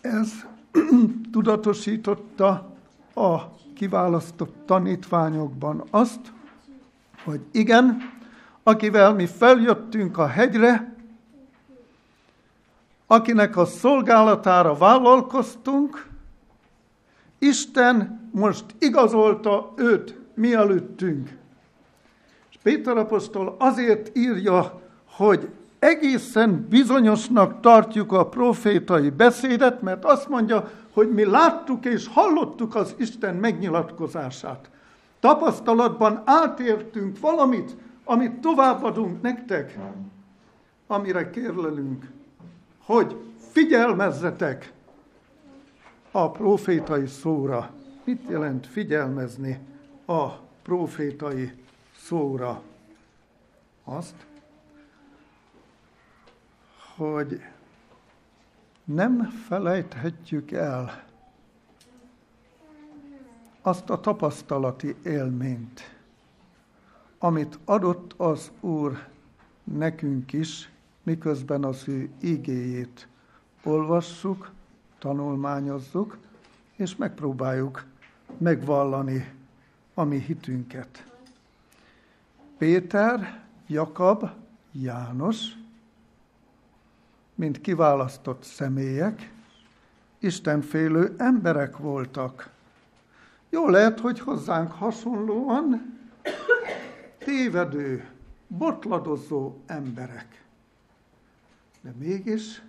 ez 0.00 0.32
tudatosította 1.32 2.74
a 3.14 3.59
kiválasztott 3.80 4.54
tanítványokban 4.66 5.84
azt, 5.90 6.20
hogy 7.24 7.40
igen, 7.50 8.12
akivel 8.62 9.14
mi 9.14 9.26
feljöttünk 9.26 10.18
a 10.18 10.26
hegyre, 10.26 10.94
akinek 13.06 13.56
a 13.56 13.64
szolgálatára 13.64 14.74
vállalkoztunk, 14.74 16.06
Isten 17.38 18.28
most 18.32 18.64
igazolta 18.78 19.72
őt 19.76 20.18
mielőttünk. 20.34 21.36
És 22.50 22.58
Péter 22.62 22.96
apostol 22.96 23.56
azért 23.58 24.16
írja, 24.16 24.80
hogy 25.04 25.48
egészen 25.78 26.66
bizonyosnak 26.68 27.60
tartjuk 27.60 28.12
a 28.12 28.28
profétai 28.28 29.10
beszédet, 29.10 29.82
mert 29.82 30.04
azt 30.04 30.28
mondja, 30.28 30.70
hogy 31.00 31.12
mi 31.12 31.24
láttuk 31.24 31.84
és 31.84 32.08
hallottuk 32.08 32.74
az 32.74 32.94
Isten 32.98 33.36
megnyilatkozását. 33.36 34.70
Tapasztalatban 35.20 36.22
átértünk 36.24 37.18
valamit, 37.18 37.76
amit 38.04 38.40
továbbadunk 38.40 39.22
nektek, 39.22 39.78
amire 40.86 41.30
kérlelünk, 41.30 42.10
hogy 42.84 43.16
figyelmezzetek 43.52 44.72
a 46.10 46.30
profétai 46.30 47.06
szóra. 47.06 47.70
Mit 48.04 48.22
jelent 48.28 48.66
figyelmezni 48.66 49.58
a 50.06 50.26
profétai 50.62 51.52
szóra? 51.96 52.62
Azt, 53.84 54.26
hogy 56.96 57.40
nem 58.94 59.30
felejthetjük 59.30 60.50
el 60.50 61.04
azt 63.62 63.90
a 63.90 64.00
tapasztalati 64.00 64.96
élményt, 65.04 65.96
amit 67.18 67.58
adott 67.64 68.14
az 68.16 68.50
Úr 68.60 69.08
nekünk 69.64 70.32
is, 70.32 70.70
miközben 71.02 71.64
az 71.64 71.88
ő 71.88 72.10
igéjét 72.20 73.08
olvassuk, 73.64 74.50
tanulmányozzuk, 74.98 76.18
és 76.76 76.96
megpróbáljuk 76.96 77.84
megvallani 78.38 79.34
a 79.94 80.04
mi 80.04 80.18
hitünket. 80.18 81.04
Péter, 82.58 83.42
Jakab, 83.66 84.30
János 84.72 85.59
mint 87.40 87.60
kiválasztott 87.60 88.42
személyek, 88.42 89.30
istenfélő 90.18 91.14
emberek 91.18 91.76
voltak. 91.76 92.50
Jó 93.50 93.68
lehet, 93.68 94.00
hogy 94.00 94.20
hozzánk 94.20 94.72
hasonlóan 94.72 95.98
tévedő, 97.18 98.08
botladozó 98.46 99.54
emberek. 99.66 100.44
De 101.80 101.92
mégis 101.98 102.62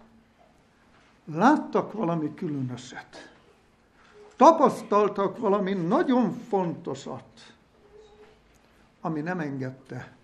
láttak 1.25 1.91
valami 1.93 2.33
különöset. 2.33 3.31
Tapasztaltak 4.35 5.37
valami 5.37 5.73
nagyon 5.73 6.31
fontosat, 6.33 7.53
ami 9.01 9.21
nem 9.21 9.39
engedte, 9.39 10.15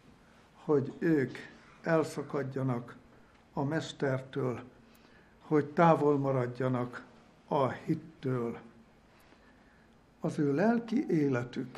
hogy 0.64 0.94
ők 1.00 1.38
elszakadjanak 1.82 2.97
a 3.58 3.64
mestertől, 3.64 4.62
hogy 5.42 5.66
távol 5.66 6.18
maradjanak 6.18 7.06
a 7.48 7.70
hittől. 7.70 8.58
Az 10.20 10.40
ő 10.40 10.54
lelki 10.54 11.06
életük, 11.10 11.78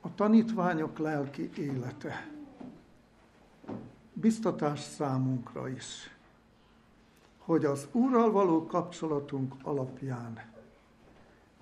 a 0.00 0.14
tanítványok 0.14 0.98
lelki 0.98 1.50
élete 1.56 2.30
biztatás 4.12 4.80
számunkra 4.80 5.68
is, 5.68 6.16
hogy 7.38 7.64
az 7.64 7.88
Úrral 7.92 8.30
való 8.30 8.66
kapcsolatunk 8.66 9.54
alapján 9.62 10.52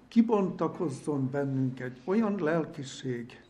kibontakozzon 0.09 1.31
bennünk 1.31 1.81
egy 1.81 2.01
olyan 2.05 2.43
lelkiség, 2.43 3.48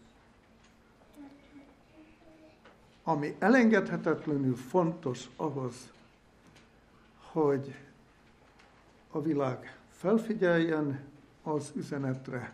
ami 3.09 3.35
elengedhetetlenül 3.39 4.57
fontos 4.57 5.29
ahhoz, 5.37 5.93
hogy 7.21 7.75
a 9.11 9.21
világ 9.23 9.79
felfigyeljen 9.91 11.01
az 11.43 11.73
üzenetre, 11.75 12.53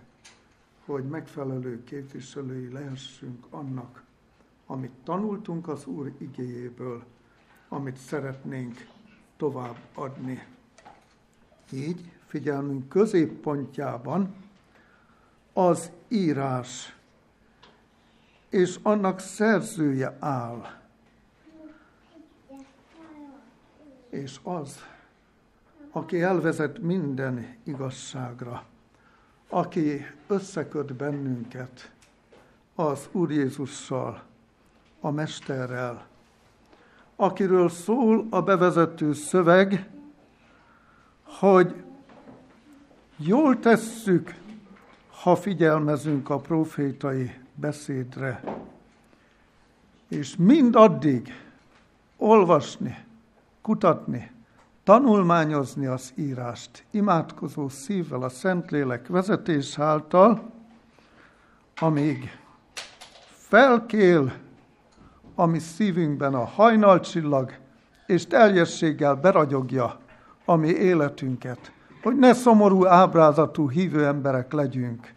hogy 0.85 1.05
megfelelő 1.05 1.85
képviselői 1.85 2.73
lehessünk 2.73 3.47
annak, 3.51 4.03
amit 4.67 4.93
tanultunk 5.05 5.69
az 5.69 5.87
Úr 5.87 6.13
igéjéből, 6.19 7.05
amit 7.69 7.97
szeretnénk 7.97 8.87
tovább 9.37 9.79
adni. 9.95 10.47
Így 11.73 12.11
figyelmünk 12.27 12.89
középpontjában 12.89 14.35
az 15.53 15.91
írás 16.09 16.97
és 18.55 18.79
annak 18.83 19.19
szerzője 19.19 20.17
áll. 20.19 20.67
És 24.09 24.41
az, 24.43 24.85
aki 25.91 26.23
elvezet 26.23 26.79
minden 26.79 27.57
igazságra, 27.65 28.65
aki 29.49 30.07
összeköt 30.27 30.95
bennünket 30.95 31.91
az 32.75 33.09
Úr 33.13 33.31
Jézussal, 33.31 34.23
a 35.01 35.11
Mesterrel, 35.11 36.07
akiről 37.17 37.69
szól 37.69 38.27
a 38.31 38.43
bevezető 38.43 39.13
szöveg, 39.13 39.91
hogy 41.23 41.85
jól 43.17 43.59
tesszük, 43.59 44.35
ha 45.23 45.37
figyelmezünk 45.37 46.31
a 46.31 46.39
profétai 46.39 47.43
beszédre. 47.55 48.43
És 50.09 50.37
mindaddig 50.37 51.33
olvasni, 52.17 53.05
kutatni, 53.63 54.31
tanulmányozni 54.85 55.87
az 55.87 56.13
írást, 56.17 56.85
imádkozó 56.91 57.69
szívvel 57.69 58.23
a 58.23 58.29
Szentlélek 58.29 59.07
vezetés 59.07 59.79
által, 59.79 60.51
amíg 61.77 62.39
felkél 63.31 64.33
a 65.35 65.47
mi 65.47 65.59
szívünkben 65.59 66.35
a 66.35 66.45
hajnalcsillag, 66.45 67.53
és 68.07 68.27
teljességgel 68.27 69.15
beragyogja 69.15 69.99
a 70.45 70.55
mi 70.55 70.69
életünket, 70.69 71.73
hogy 72.03 72.17
ne 72.17 72.33
szomorú 72.33 72.87
ábrázatú 72.87 73.71
hívő 73.71 74.07
emberek 74.07 74.53
legyünk, 74.53 75.14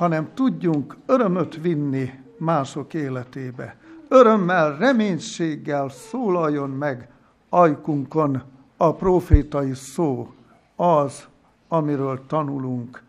hanem 0.00 0.34
tudjunk 0.34 0.96
örömöt 1.06 1.60
vinni 1.60 2.22
mások 2.36 2.94
életébe. 2.94 3.76
Örömmel, 4.08 4.76
reménységgel 4.76 5.88
szólaljon 5.88 6.70
meg 6.70 7.08
ajkunkon 7.48 8.42
a 8.76 8.94
profétai 8.94 9.74
szó, 9.74 10.34
az, 10.76 11.28
amiről 11.68 12.26
tanulunk 12.26 13.02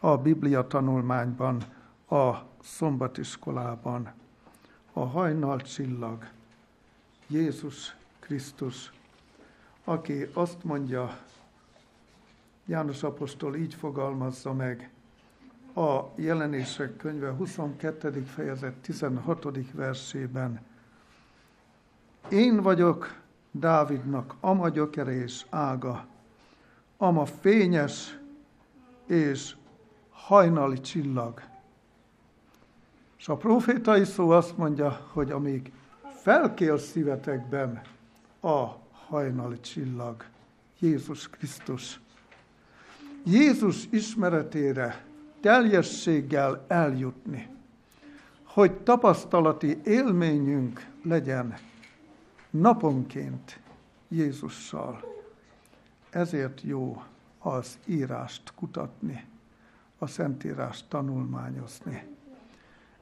a 0.00 0.16
Biblia 0.16 0.66
tanulmányban, 0.66 1.62
a 2.08 2.34
szombatiskolában. 2.62 4.12
A 4.92 5.04
hajnal 5.04 5.60
csillag, 5.60 6.28
Jézus 7.26 7.96
Krisztus, 8.20 8.92
aki 9.84 10.26
azt 10.32 10.64
mondja, 10.64 11.18
János 12.66 13.02
apostol 13.02 13.56
így 13.56 13.74
fogalmazza 13.74 14.52
meg, 14.52 14.90
a 15.78 16.12
jelenések 16.14 16.96
könyve 16.96 17.30
22. 17.30 18.22
fejezet 18.24 18.74
16. 18.74 19.72
versében. 19.72 20.60
Én 22.30 22.62
vagyok 22.62 23.16
Dávidnak 23.50 24.34
ama 24.40 24.68
gyökere 24.68 25.12
és 25.12 25.44
ága, 25.50 26.06
ama 26.96 27.24
fényes, 27.24 28.18
és 29.06 29.56
hajnali 30.10 30.80
csillag. 30.80 31.42
És 33.18 33.28
a 33.28 33.36
profétai 33.36 34.04
szó 34.04 34.30
azt 34.30 34.56
mondja, 34.56 35.06
hogy 35.12 35.30
amíg 35.30 35.72
felkél 36.22 36.78
szívetekben 36.78 37.80
a 38.40 38.66
hajnali 39.06 39.60
csillag, 39.60 40.24
Jézus 40.78 41.28
Krisztus. 41.28 42.00
Jézus 43.24 43.86
ismeretére 43.90 45.06
teljességgel 45.40 46.64
eljutni, 46.68 47.48
hogy 48.44 48.72
tapasztalati 48.72 49.80
élményünk 49.84 50.86
legyen 51.02 51.54
naponként 52.50 53.60
Jézussal. 54.08 55.16
Ezért 56.10 56.62
jó 56.62 57.02
az 57.38 57.78
írást 57.84 58.52
kutatni, 58.54 59.26
a 59.98 60.06
Szentírást 60.06 60.84
tanulmányozni. 60.88 62.06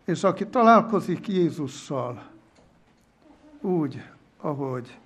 És 0.04 0.24
aki 0.24 0.46
találkozik 0.46 1.28
Jézussal, 1.28 2.30
úgy, 3.60 4.02
ahogy 4.36 4.98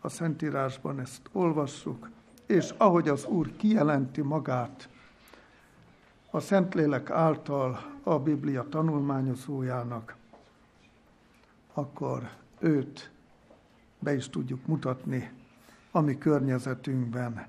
a 0.00 0.08
Szentírásban 0.08 1.00
ezt 1.00 1.20
olvassuk, 1.32 2.10
és 2.46 2.74
ahogy 2.76 3.08
az 3.08 3.24
Úr 3.24 3.56
kijelenti 3.56 4.20
magát 4.20 4.88
a 6.36 6.40
Szentlélek 6.40 7.10
által 7.10 7.84
a 8.02 8.18
Biblia 8.18 8.66
tanulmányozójának, 8.68 10.14
akkor 11.74 12.30
őt 12.58 13.10
be 13.98 14.14
is 14.14 14.28
tudjuk 14.28 14.66
mutatni 14.66 15.30
a 15.90 16.00
mi 16.00 16.18
környezetünkben. 16.18 17.46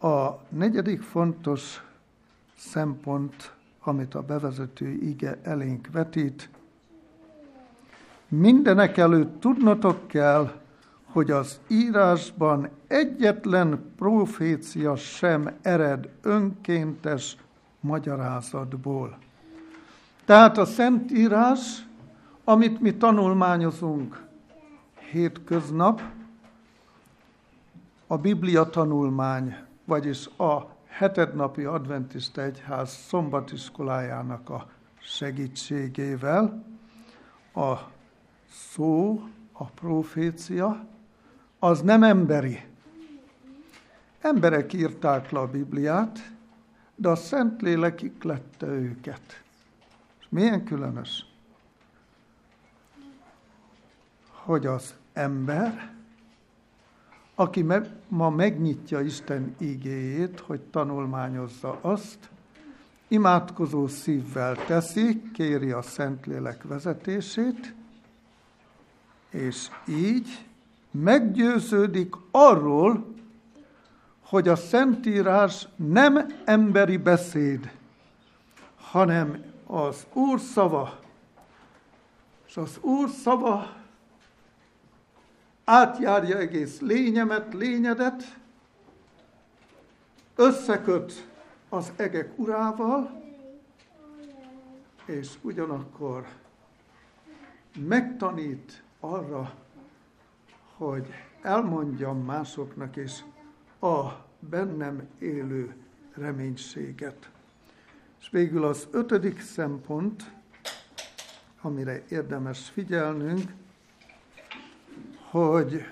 A 0.00 0.30
negyedik 0.48 1.02
fontos 1.02 1.82
szempont, 2.56 3.54
amit 3.80 4.14
a 4.14 4.22
bevezető 4.22 4.88
ige 4.88 5.38
elénk 5.42 5.88
vetít, 5.92 6.50
mindenek 8.28 8.96
előtt 8.96 9.40
tudnotok 9.40 10.06
kell, 10.06 10.60
hogy 11.04 11.30
az 11.30 11.60
írásban 11.66 12.68
egyetlen 12.86 13.92
profécia 13.96 14.96
sem 14.96 15.58
ered 15.62 16.08
önkéntes 16.22 17.36
magyarázatból. 17.80 19.18
Tehát 20.24 20.58
a 20.58 20.64
Szentírás, 20.64 21.86
amit 22.44 22.80
mi 22.80 22.96
tanulmányozunk 22.96 24.26
hétköznap, 25.10 26.02
a 28.06 28.16
Biblia 28.16 28.64
tanulmány, 28.64 29.56
vagyis 29.84 30.26
a 30.26 30.76
hetednapi 30.86 31.64
adventista 31.64 32.42
egyház 32.42 32.90
szombatiskolájának 32.90 34.50
a 34.50 34.68
segítségével, 35.00 36.64
a 37.54 37.74
szó, 38.50 39.22
a 39.52 39.64
profécia, 39.64 40.86
az 41.58 41.80
nem 41.80 42.02
emberi. 42.02 42.60
Emberek 44.20 44.72
írták 44.72 45.30
le 45.30 45.38
a 45.38 45.46
Bibliát, 45.46 46.18
de 47.00 47.08
a 47.08 47.16
Szentlélek 47.16 48.02
iklette 48.02 48.66
őket. 48.66 49.42
És 50.20 50.26
milyen 50.28 50.64
különös, 50.64 51.26
hogy 54.30 54.66
az 54.66 54.94
ember, 55.12 55.94
aki 57.34 57.66
ma 58.08 58.30
megnyitja 58.30 59.00
Isten 59.00 59.54
igéjét, 59.58 60.40
hogy 60.40 60.60
tanulmányozza 60.60 61.78
azt, 61.80 62.30
imádkozó 63.08 63.86
szívvel 63.86 64.64
teszi, 64.66 65.22
kéri 65.32 65.70
a 65.70 65.82
Szentlélek 65.82 66.62
vezetését, 66.62 67.74
és 69.30 69.68
így 69.88 70.46
meggyőződik 70.90 72.14
arról, 72.30 73.16
hogy 74.28 74.48
a 74.48 74.56
Szentírás 74.56 75.68
nem 75.76 76.26
emberi 76.44 76.96
beszéd, 76.96 77.72
hanem 78.76 79.44
az 79.66 80.06
Úr 80.12 80.40
szava. 80.40 80.98
És 82.46 82.56
az 82.56 82.78
Úr 82.80 83.08
szava 83.08 83.76
átjárja 85.64 86.38
egész 86.38 86.80
lényemet, 86.80 87.54
lényedet, 87.54 88.36
összeköt 90.34 91.28
az 91.68 91.92
egek 91.96 92.38
urával, 92.38 93.22
és 95.04 95.28
ugyanakkor 95.40 96.26
megtanít 97.78 98.82
arra, 99.00 99.54
hogy 100.76 101.06
elmondjam 101.42 102.24
másoknak 102.24 102.96
is 102.96 103.24
a 103.80 104.24
bennem 104.40 105.08
élő 105.18 105.74
reménységet. 106.14 107.30
És 108.20 108.28
végül 108.30 108.64
az 108.64 108.88
ötödik 108.90 109.40
szempont, 109.40 110.30
amire 111.60 112.02
érdemes 112.08 112.68
figyelnünk, 112.68 113.52
hogy 115.30 115.84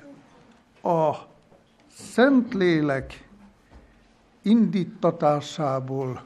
a 0.82 1.14
Szentlélek 1.88 3.28
indítatásából 4.42 6.24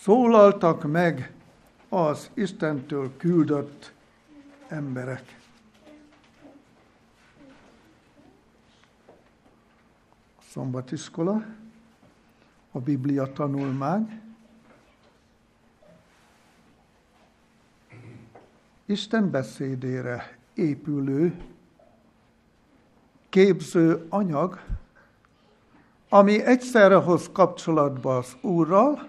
szólaltak 0.00 0.90
meg 0.90 1.32
az 1.88 2.30
Istentől 2.34 3.16
küldött 3.16 3.92
emberek. 4.68 5.39
Szombatiskola, 10.50 11.44
a 12.72 12.78
Biblia 12.78 13.32
tanulmány, 13.32 14.20
Isten 18.84 19.30
beszédére 19.30 20.38
épülő, 20.54 21.44
képző 23.28 24.06
anyag, 24.08 24.60
ami 26.08 26.42
egyszerre 26.42 26.96
hoz 26.96 27.28
kapcsolatba 27.32 28.16
az 28.16 28.36
Úrral, 28.40 29.08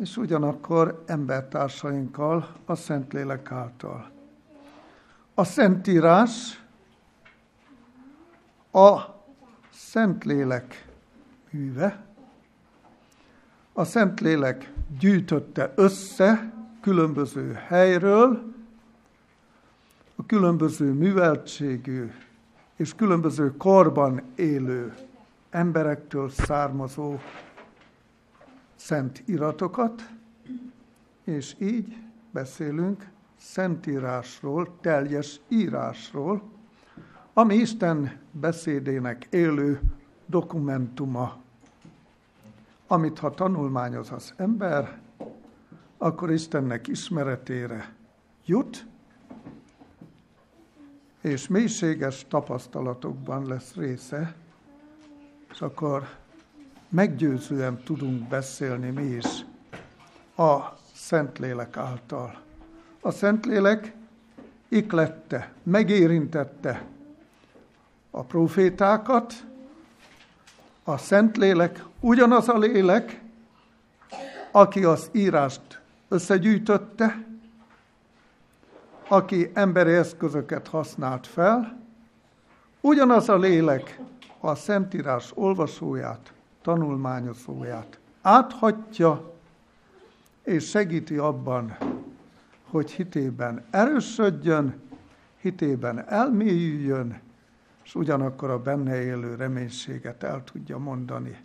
és 0.00 0.16
ugyanakkor 0.16 1.02
embertársainkkal, 1.06 2.56
a 2.64 2.74
Szentlélek 2.74 3.52
által. 3.52 4.10
A 5.34 5.44
Szentírás 5.44 6.64
a 8.70 9.18
Szentlélek 9.90 10.86
műve. 11.50 12.04
A 13.72 13.84
Szentlélek 13.84 14.72
gyűjtötte 14.98 15.72
össze 15.76 16.52
különböző 16.80 17.52
helyről, 17.52 18.52
a 20.16 20.26
különböző 20.26 20.92
műveltségű 20.92 22.10
és 22.76 22.94
különböző 22.94 23.56
korban 23.56 24.22
élő 24.34 24.94
emberektől 25.50 26.28
származó 26.28 27.18
szent 28.74 29.22
iratokat, 29.26 30.10
és 31.24 31.54
így 31.58 31.96
beszélünk 32.30 33.08
szentírásról, 33.36 34.76
teljes 34.80 35.40
írásról, 35.48 36.42
ami 37.40 37.54
Isten 37.54 38.18
beszédének 38.32 39.26
élő 39.30 39.80
dokumentuma, 40.26 41.36
amit 42.86 43.18
ha 43.18 43.30
tanulmányoz 43.30 44.12
az 44.12 44.32
ember, 44.36 44.98
akkor 45.98 46.30
Istennek 46.30 46.88
ismeretére 46.88 47.94
jut, 48.44 48.86
és 51.20 51.48
mélységes 51.48 52.26
tapasztalatokban 52.28 53.46
lesz 53.46 53.74
része, 53.74 54.34
és 55.50 55.60
akkor 55.60 56.08
meggyőzően 56.88 57.82
tudunk 57.84 58.28
beszélni 58.28 58.90
mi 58.90 59.06
is 59.06 59.44
a 60.36 60.58
Szentlélek 60.94 61.76
által. 61.76 62.40
A 63.00 63.10
Szentlélek 63.10 63.94
iklette, 64.68 65.52
megérintette 65.62 66.98
a 68.10 68.22
profétákat, 68.22 69.34
a 70.84 70.96
Szentlélek 70.96 71.84
ugyanaz 72.00 72.48
a 72.48 72.58
lélek, 72.58 73.22
aki 74.52 74.84
az 74.84 75.08
írást 75.12 75.80
összegyűjtötte, 76.08 77.26
aki 79.08 79.50
emberi 79.54 79.92
eszközöket 79.92 80.68
használt 80.68 81.26
fel, 81.26 81.78
ugyanaz 82.80 83.28
a 83.28 83.36
lélek 83.36 84.00
a 84.40 84.54
Szentírás 84.54 85.30
olvasóját 85.34 86.32
tanulmányozóját 86.62 87.98
áthatja, 88.22 89.32
és 90.44 90.68
segíti 90.68 91.16
abban, 91.16 91.76
hogy 92.70 92.90
hitében 92.90 93.64
erősödjön, 93.70 94.80
hitében 95.40 96.08
elmélyüljön, 96.08 97.20
és 97.90 97.96
ugyanakkor 97.96 98.50
a 98.50 98.58
benne 98.58 99.00
élő 99.02 99.34
reménységet 99.34 100.22
el 100.22 100.44
tudja 100.44 100.78
mondani. 100.78 101.38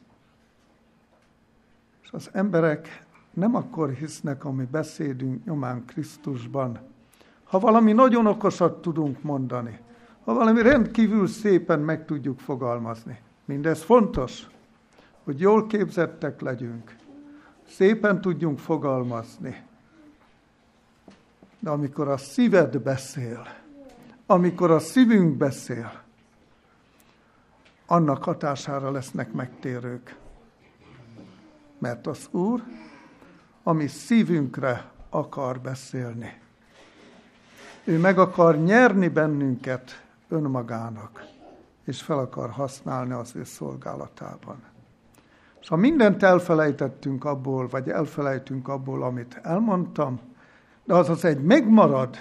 És 2.03 2.09
az 2.11 2.29
emberek 2.31 3.05
nem 3.33 3.55
akkor 3.55 3.89
hisznek, 3.89 4.45
ami 4.45 4.67
beszédünk 4.71 5.45
nyomán 5.45 5.85
Krisztusban, 5.85 6.79
ha 7.43 7.59
valami 7.59 7.91
nagyon 7.91 8.25
okosat 8.25 8.81
tudunk 8.81 9.21
mondani, 9.21 9.79
ha 10.23 10.33
valami 10.33 10.61
rendkívül 10.61 11.27
szépen 11.27 11.79
meg 11.79 12.05
tudjuk 12.05 12.39
fogalmazni. 12.39 13.19
Mindez 13.45 13.83
fontos, 13.83 14.47
hogy 15.23 15.39
jól 15.39 15.67
képzettek 15.67 16.41
legyünk, 16.41 16.95
szépen 17.67 18.21
tudjunk 18.21 18.59
fogalmazni. 18.59 19.63
De 21.59 21.69
amikor 21.69 22.07
a 22.07 22.17
szíved 22.17 22.79
beszél, 22.79 23.47
amikor 24.25 24.71
a 24.71 24.79
szívünk 24.79 25.37
beszél, 25.37 26.03
annak 27.85 28.23
hatására 28.23 28.91
lesznek 28.91 29.31
megtérők. 29.31 30.17
Mert 31.79 32.07
az 32.07 32.27
Úr, 32.31 32.63
ami 33.63 33.87
szívünkre 33.87 34.91
akar 35.09 35.59
beszélni. 35.59 36.41
Ő 37.83 37.99
meg 37.99 38.19
akar 38.19 38.57
nyerni 38.57 39.07
bennünket 39.07 40.03
önmagának, 40.27 41.25
és 41.83 42.01
fel 42.01 42.19
akar 42.19 42.49
használni 42.49 43.11
az 43.13 43.35
ő 43.35 43.43
szolgálatában. 43.43 44.63
És 45.61 45.67
ha 45.67 45.75
mindent 45.75 46.23
elfelejtettünk 46.23 47.25
abból, 47.25 47.67
vagy 47.67 47.89
elfelejtünk 47.89 48.67
abból, 48.67 49.03
amit 49.03 49.39
elmondtam, 49.43 50.19
de 50.83 50.93
az 50.93 51.09
az 51.09 51.25
egy 51.25 51.41
megmarad, 51.41 52.17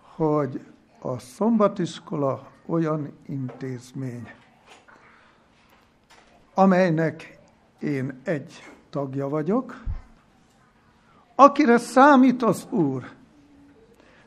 hogy 0.00 0.60
a 0.98 1.18
szombatiskola 1.18 2.50
olyan 2.68 3.12
intézmény, 3.26 4.30
amelynek 6.54 7.38
én 7.78 8.20
egy 8.24 8.62
tagja 8.90 9.28
vagyok, 9.28 9.82
akire 11.34 11.78
számít 11.78 12.42
az 12.42 12.66
Úr. 12.70 13.04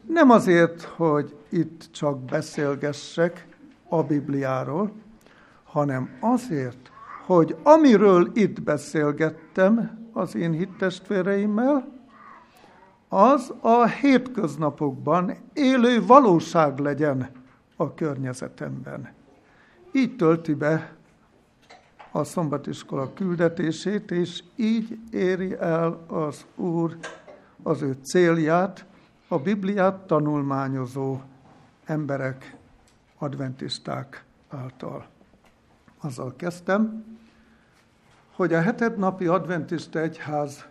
Nem 0.08 0.30
azért, 0.30 0.82
hogy 0.82 1.36
itt 1.50 1.92
csak 1.92 2.20
beszélgessek 2.20 3.48
a 3.90 4.04
Bibliáról, 4.04 4.92
hanem 5.64 6.18
azért, 6.20 6.92
hogy 7.26 7.56
amiről 7.64 8.32
itt 8.34 8.62
beszélgettem 8.62 10.00
az 10.14 10.36
én 10.36 10.52
hittestvéreimmel, 10.52 12.00
az 13.10 13.54
a 13.62 13.86
hétköznapokban 13.86 15.38
élő 15.54 16.06
valóság 16.06 16.80
legyen 16.80 17.41
a 17.82 17.94
környezetemben. 17.94 19.10
Így 19.92 20.16
tölti 20.16 20.54
be 20.54 20.96
a 22.12 22.24
szombatiskola 22.24 23.14
küldetését, 23.14 24.12
és 24.12 24.44
így 24.56 25.00
éri 25.12 25.56
el 25.60 26.06
az 26.08 26.46
Úr 26.56 26.98
az 27.64 27.82
ő 27.82 27.98
célját, 28.04 28.86
a 29.28 29.38
Bibliát 29.40 29.96
tanulmányozó 29.96 31.20
emberek, 31.86 32.56
adventisták 33.18 34.24
által. 34.50 35.08
Azzal 36.00 36.36
kezdtem, 36.36 37.06
hogy 38.32 38.54
a 38.54 38.62
heted 38.62 38.98
napi 38.98 39.28
adventista 39.28 40.00
egyház 40.00 40.66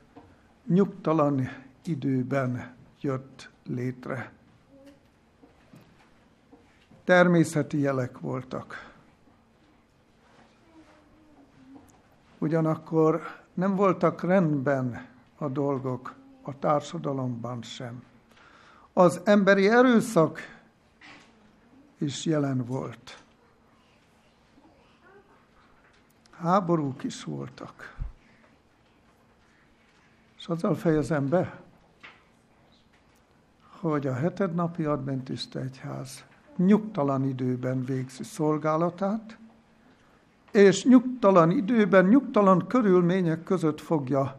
nyugtalan 0.67 1.49
időben 1.85 2.75
jött 3.01 3.51
létre. 3.67 4.33
Természeti 7.11 7.79
jelek 7.79 8.19
voltak. 8.19 8.93
Ugyanakkor 12.39 13.23
nem 13.55 13.75
voltak 13.75 14.23
rendben 14.23 15.07
a 15.39 15.49
dolgok 15.49 16.15
a 16.43 16.59
társadalomban 16.59 17.63
sem. 17.63 18.03
Az 18.93 19.21
emberi 19.25 19.69
erőszak 19.69 20.41
is 21.99 22.25
jelen 22.25 22.65
volt. 22.65 23.23
Háborúk 26.31 27.03
is 27.05 27.25
voltak. 27.25 27.97
És 30.39 30.47
azzal 30.47 30.75
fejezem 30.75 31.29
be, 31.29 31.61
hogy 33.81 34.07
a 34.07 34.15
hetednapi 34.15 34.85
adventista 34.85 35.61
egyház 35.61 36.29
nyugtalan 36.65 37.25
időben 37.25 37.85
végzi 37.85 38.23
szolgálatát, 38.23 39.39
és 40.53 40.85
nyugtalan 40.85 41.51
időben, 41.51 42.05
nyugtalan 42.05 42.67
körülmények 42.67 43.43
között 43.43 43.81
fogja 43.81 44.37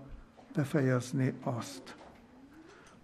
befejezni 0.56 1.34
azt. 1.44 1.96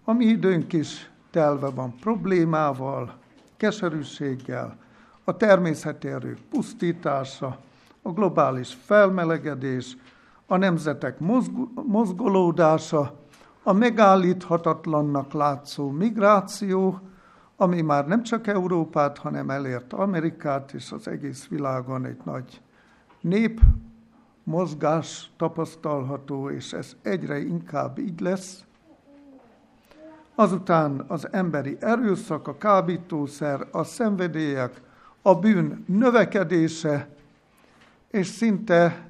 A 0.03 0.13
mi 0.13 0.25
időnk 0.25 0.73
is 0.73 1.11
telve 1.31 1.69
van 1.69 1.95
problémával, 1.99 3.13
keserűséggel, 3.57 4.77
a 5.23 5.37
természeti 5.37 6.07
erők 6.07 6.39
pusztítása, 6.49 7.57
a 8.01 8.09
globális 8.09 8.77
felmelegedés, 8.85 9.97
a 10.45 10.57
nemzetek 10.57 11.19
mozgolódása, 11.85 13.13
a 13.63 13.73
megállíthatatlannak 13.73 15.33
látszó 15.33 15.89
migráció, 15.89 16.99
ami 17.57 17.81
már 17.81 18.07
nem 18.07 18.23
csak 18.23 18.47
Európát, 18.47 19.17
hanem 19.17 19.49
elért 19.49 19.93
Amerikát 19.93 20.73
és 20.73 20.91
az 20.91 21.07
egész 21.07 21.47
világon 21.47 22.05
egy 22.05 22.17
nagy 22.23 22.61
nép 23.21 23.59
mozgás 24.43 25.31
tapasztalható, 25.37 26.49
és 26.49 26.73
ez 26.73 26.95
egyre 27.01 27.39
inkább 27.39 27.97
így 27.97 28.19
lesz. 28.19 28.65
Azután 30.35 31.03
az 31.07 31.33
emberi 31.33 31.77
erőszak, 31.79 32.47
a 32.47 32.57
kábítószer, 32.57 33.67
a 33.71 33.83
szenvedélyek, 33.83 34.81
a 35.21 35.35
bűn 35.35 35.83
növekedése, 35.87 37.09
és 38.11 38.27
szinte 38.27 39.07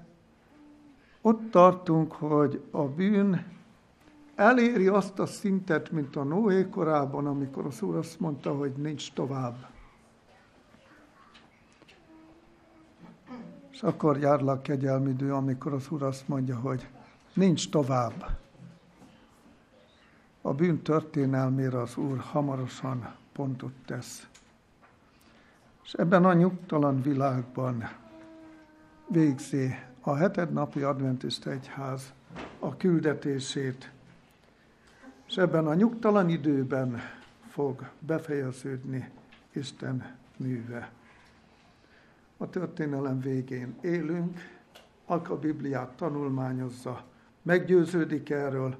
ott 1.21 1.51
tartunk, 1.51 2.11
hogy 2.11 2.61
a 2.71 2.83
bűn 2.83 3.56
eléri 4.37 4.87
azt 4.87 5.19
a 5.19 5.25
szintet, 5.25 5.91
mint 5.91 6.15
a 6.15 6.23
Noé 6.23 6.69
korában, 6.69 7.25
amikor 7.25 7.65
az 7.65 7.81
Úr 7.81 7.95
azt 7.95 8.19
mondta, 8.19 8.55
hogy 8.55 8.71
nincs 8.71 9.13
tovább. 9.13 9.67
És 13.71 13.83
akkor 13.83 14.17
járlak 14.17 14.63
kegyelmidő, 14.63 15.33
amikor 15.33 15.73
az 15.73 15.89
Úr 15.89 16.03
azt 16.03 16.27
mondja, 16.27 16.57
hogy 16.57 16.87
nincs 17.33 17.69
tovább. 17.69 18.37
A 20.41 20.53
bűn 20.53 20.81
történelmére 20.81 21.81
az 21.81 21.97
Úr 21.97 22.17
hamarosan 22.17 23.15
pontot 23.31 23.73
tesz. 23.85 24.27
És 25.83 25.93
ebben 25.93 26.25
a 26.25 26.33
nyugtalan 26.33 27.01
világban 27.01 27.89
végzi 29.07 29.75
a 30.01 30.15
heted 30.15 30.53
napi 30.53 30.81
adventista 30.81 31.51
egyház 31.51 32.13
a 32.59 32.77
küldetését, 32.77 33.91
és 35.27 35.37
ebben 35.37 35.67
a 35.67 35.73
nyugtalan 35.73 36.29
időben 36.29 37.01
fog 37.49 37.89
befejeződni 37.99 39.09
Isten 39.51 40.15
műve. 40.37 40.91
A 42.37 42.49
történelem 42.49 43.19
végén 43.19 43.75
élünk, 43.81 44.37
aki 45.05 45.31
a 45.31 45.39
Bibliát 45.39 45.89
tanulmányozza, 45.89 47.03
meggyőződik 47.41 48.29
erről. 48.29 48.75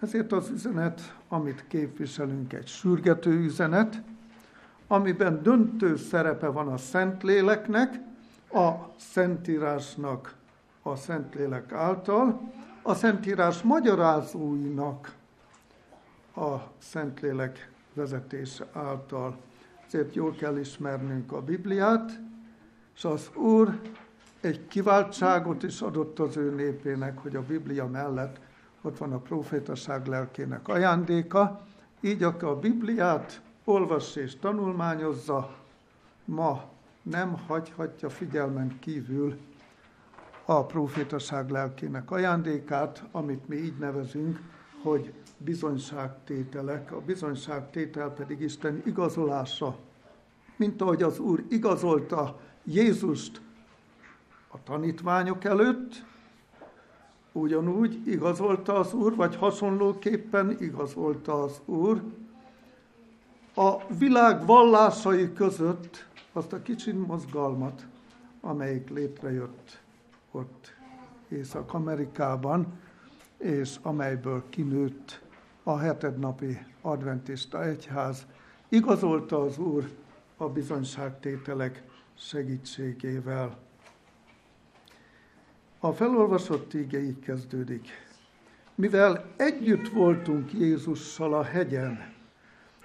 Ezért 0.00 0.32
az 0.32 0.50
üzenet, 0.50 1.16
amit 1.28 1.64
képviselünk, 1.68 2.52
egy 2.52 2.66
sürgető 2.66 3.30
üzenet, 3.30 4.02
amiben 4.86 5.42
döntő 5.42 5.96
szerepe 5.96 6.46
van 6.46 6.68
a 6.68 6.76
Szentléleknek, 6.76 8.00
a 8.52 8.70
Szentírásnak 8.96 10.34
a 10.82 10.96
Szentlélek 10.96 11.72
által, 11.72 12.52
a 12.82 12.94
Szentírás 12.94 13.62
magyarázóinak 13.62 15.14
a 16.34 16.56
Szentlélek 16.78 17.70
vezetése 17.94 18.66
által. 18.72 19.36
Ezért 19.86 20.14
jól 20.14 20.34
kell 20.34 20.58
ismernünk 20.58 21.32
a 21.32 21.42
Bibliát, 21.42 22.20
és 22.94 23.04
az 23.04 23.30
Úr 23.34 23.80
egy 24.40 24.66
kiváltságot 24.66 25.62
is 25.62 25.80
adott 25.80 26.18
az 26.18 26.36
ő 26.36 26.54
népének, 26.54 27.18
hogy 27.18 27.36
a 27.36 27.42
Biblia 27.42 27.86
mellett 27.86 28.40
ott 28.82 28.98
van 28.98 29.12
a 29.12 29.18
profétaság 29.18 30.06
lelkének 30.06 30.68
ajándéka, 30.68 31.66
így 32.00 32.22
aki 32.22 32.44
a 32.44 32.58
Bibliát 32.58 33.40
olvassa 33.64 34.20
és 34.20 34.38
tanulmányozza, 34.38 35.54
ma 36.24 36.70
nem 37.02 37.38
hagyhatja 37.46 38.10
figyelmen 38.10 38.78
kívül 38.78 39.38
a 40.44 40.64
profétaság 40.64 41.50
lelkének 41.50 42.10
ajándékát, 42.10 43.04
amit 43.10 43.48
mi 43.48 43.56
így 43.56 43.78
nevezünk, 43.78 44.40
hogy 44.82 45.12
bizonyságtételek, 45.44 46.92
a 46.92 47.00
bizonyságtétel 47.00 48.10
pedig 48.10 48.40
Isten 48.40 48.82
igazolása, 48.86 49.76
mint 50.56 50.82
ahogy 50.82 51.02
az 51.02 51.18
Úr 51.18 51.44
igazolta 51.48 52.40
Jézust 52.64 53.40
a 54.48 54.62
tanítványok 54.62 55.44
előtt, 55.44 56.04
ugyanúgy 57.32 58.06
igazolta 58.06 58.74
az 58.74 58.92
Úr, 58.92 59.14
vagy 59.14 59.36
hasonlóképpen 59.36 60.56
igazolta 60.60 61.42
az 61.42 61.60
Úr 61.64 62.02
a 63.54 63.94
világ 63.98 64.46
vallásai 64.46 65.32
között 65.32 66.06
azt 66.32 66.52
a 66.52 66.62
kicsi 66.62 66.92
mozgalmat, 66.92 67.86
amelyik 68.40 68.90
létrejött 68.90 69.80
ott 70.30 70.74
Észak-Amerikában, 71.28 72.80
és 73.36 73.76
amelyből 73.82 74.42
kinőtt 74.48 75.21
a 75.62 75.78
hetednapi 75.78 76.66
adventista 76.80 77.64
egyház, 77.64 78.26
igazolta 78.68 79.42
az 79.42 79.58
Úr 79.58 79.90
a 80.36 80.48
bizonyságtételek 80.48 81.82
segítségével. 82.14 83.58
A 85.78 85.92
felolvasott 85.92 86.74
íge 86.74 87.00
így 87.00 87.18
kezdődik. 87.18 87.88
Mivel 88.74 89.24
együtt 89.36 89.88
voltunk 89.88 90.52
Jézussal 90.52 91.34
a 91.34 91.42
hegyen, 91.42 92.12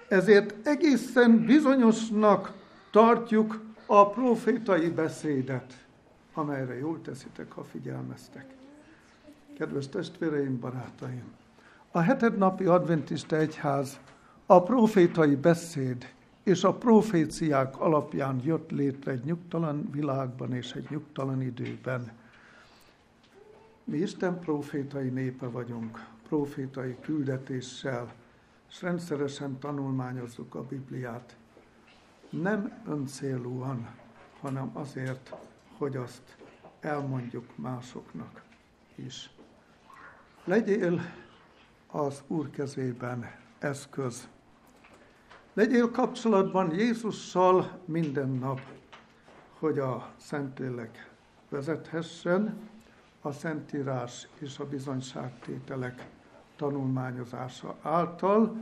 ezért 0.08 0.66
egészen 0.66 1.44
bizonyosnak 1.44 2.52
tartjuk 2.90 3.60
a 3.86 4.10
profétai 4.10 4.90
beszédet, 4.90 5.86
amelyre 6.32 6.78
jól 6.78 7.00
teszitek, 7.00 7.52
ha 7.52 7.64
figyelmeztek. 7.64 8.54
Kedves 9.58 9.88
testvéreim, 9.88 10.60
barátaim! 10.60 11.37
A 11.90 12.00
hetednapi 12.00 12.64
adventista 12.64 13.36
egyház 13.36 14.00
a 14.46 14.62
profétai 14.62 15.34
beszéd 15.34 16.14
és 16.42 16.64
a 16.64 16.74
proféciák 16.74 17.80
alapján 17.80 18.40
jött 18.44 18.70
létre 18.70 19.12
egy 19.12 19.24
nyugtalan 19.24 19.90
világban 19.90 20.52
és 20.52 20.72
egy 20.72 20.86
nyugtalan 20.90 21.42
időben. 21.42 22.12
Mi 23.84 23.96
Isten 23.96 24.38
profétai 24.38 25.08
népe 25.08 25.46
vagyunk, 25.46 26.06
profétai 26.28 26.96
küldetéssel, 27.00 28.12
és 28.70 28.82
rendszeresen 28.82 29.58
tanulmányozzuk 29.58 30.54
a 30.54 30.62
Bibliát. 30.62 31.36
Nem 32.30 32.82
öncélúan, 32.86 33.88
hanem 34.40 34.70
azért, 34.72 35.34
hogy 35.78 35.96
azt 35.96 36.36
elmondjuk 36.80 37.56
másoknak 37.56 38.42
is. 38.94 39.30
Legyél 40.44 41.00
az 41.90 42.22
Úr 42.26 42.50
kezében 42.50 43.30
eszköz. 43.58 44.28
Legyél 45.52 45.90
kapcsolatban 45.90 46.74
Jézussal 46.74 47.80
minden 47.84 48.28
nap, 48.28 48.60
hogy 49.58 49.78
a 49.78 50.12
Szentlélek 50.16 51.10
vezethessen, 51.48 52.68
a 53.20 53.32
Szentírás 53.32 54.28
és 54.38 54.58
a 54.58 54.68
bizonyságtételek 54.68 56.08
tanulmányozása 56.56 57.76
által, 57.82 58.56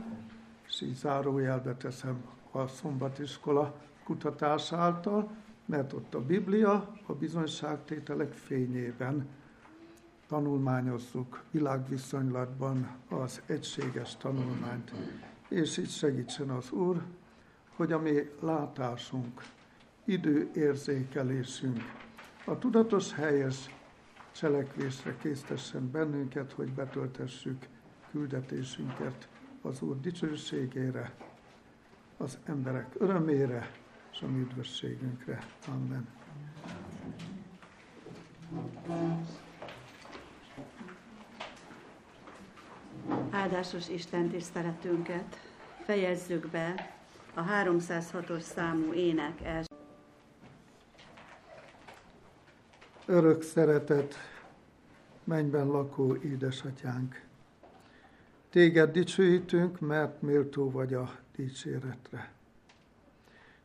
és 0.67 0.81
így 0.81 0.95
zárójelbe 0.95 1.75
teszem 1.75 2.23
a 2.51 2.67
szombatiskola 2.67 3.75
kutatás 4.03 4.73
által, 4.73 5.31
mert 5.65 5.93
ott 5.93 6.13
a 6.13 6.25
Biblia 6.25 6.95
a 7.05 7.13
bizonyságtételek 7.13 8.33
fényében 8.33 9.27
tanulmányozzuk 10.27 11.43
világviszonylatban 11.51 12.95
az 13.09 13.41
egységes 13.45 14.17
tanulmányt, 14.17 14.93
és 15.47 15.77
így 15.77 15.89
segítsen 15.89 16.49
az 16.49 16.71
Úr, 16.71 17.03
hogy 17.75 17.91
a 17.91 17.99
mi 17.99 18.29
látásunk, 18.39 19.41
időérzékelésünk, 20.05 21.81
a 22.45 22.57
tudatos 22.57 23.13
helyes 23.13 23.75
cselekvésre 24.31 25.17
késztessen 25.17 25.91
bennünket, 25.91 26.51
hogy 26.51 26.73
betöltessük 26.73 27.67
küldetésünket 28.11 29.27
az 29.61 29.81
Úr 29.81 29.99
dicsőségére, 29.99 31.15
az 32.17 32.37
emberek 32.45 32.95
örömére 32.97 33.71
és 34.11 34.21
a 34.21 34.27
mi 34.27 34.39
üdvösségünkre. 34.39 35.39
Amen. 35.67 36.07
Áldásos 43.37 43.89
Isten 43.89 44.29
tiszteletünket 44.29 45.39
fejezzük 45.85 46.47
be 46.47 46.93
a 47.33 47.43
306-os 47.43 48.39
számú 48.39 48.93
ének 48.93 49.41
első. 49.43 49.75
Örök 53.05 53.41
szeretet, 53.41 54.15
mennyben 55.23 55.67
lakó 55.67 56.15
édesatyánk! 56.15 57.21
Téged 58.49 58.91
dicsőítünk, 58.91 59.79
mert 59.79 60.21
méltó 60.21 60.71
vagy 60.71 60.93
a 60.93 61.15
dicséretre. 61.35 62.31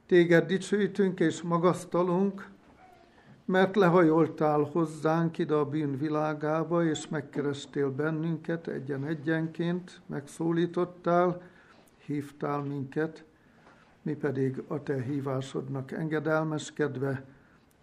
Téged 0.06 0.46
dicsőítünk 0.46 1.20
és 1.20 1.42
magasztalunk, 1.42 2.50
mert 3.52 3.76
lehajoltál 3.76 4.68
hozzánk 4.72 5.38
ide 5.38 5.54
a 5.54 5.64
bűn 5.64 5.98
világába, 5.98 6.84
és 6.84 7.08
megkerestél 7.08 7.90
bennünket 7.90 8.68
egyen-egyenként, 8.68 10.00
megszólítottál, 10.06 11.42
hívtál 12.06 12.62
minket, 12.62 13.24
mi 14.02 14.14
pedig 14.14 14.62
a 14.66 14.82
te 14.82 15.02
hívásodnak 15.02 15.92
engedelmeskedve 15.92 17.24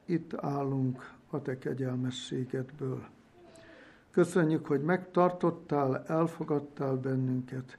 itt 0.05 0.33
állunk 0.33 1.13
a 1.29 1.41
te 1.41 1.57
kegyelmességedből. 1.57 3.03
Köszönjük, 4.11 4.65
hogy 4.65 4.81
megtartottál, 4.81 6.03
elfogadtál 6.07 6.95
bennünket. 6.95 7.77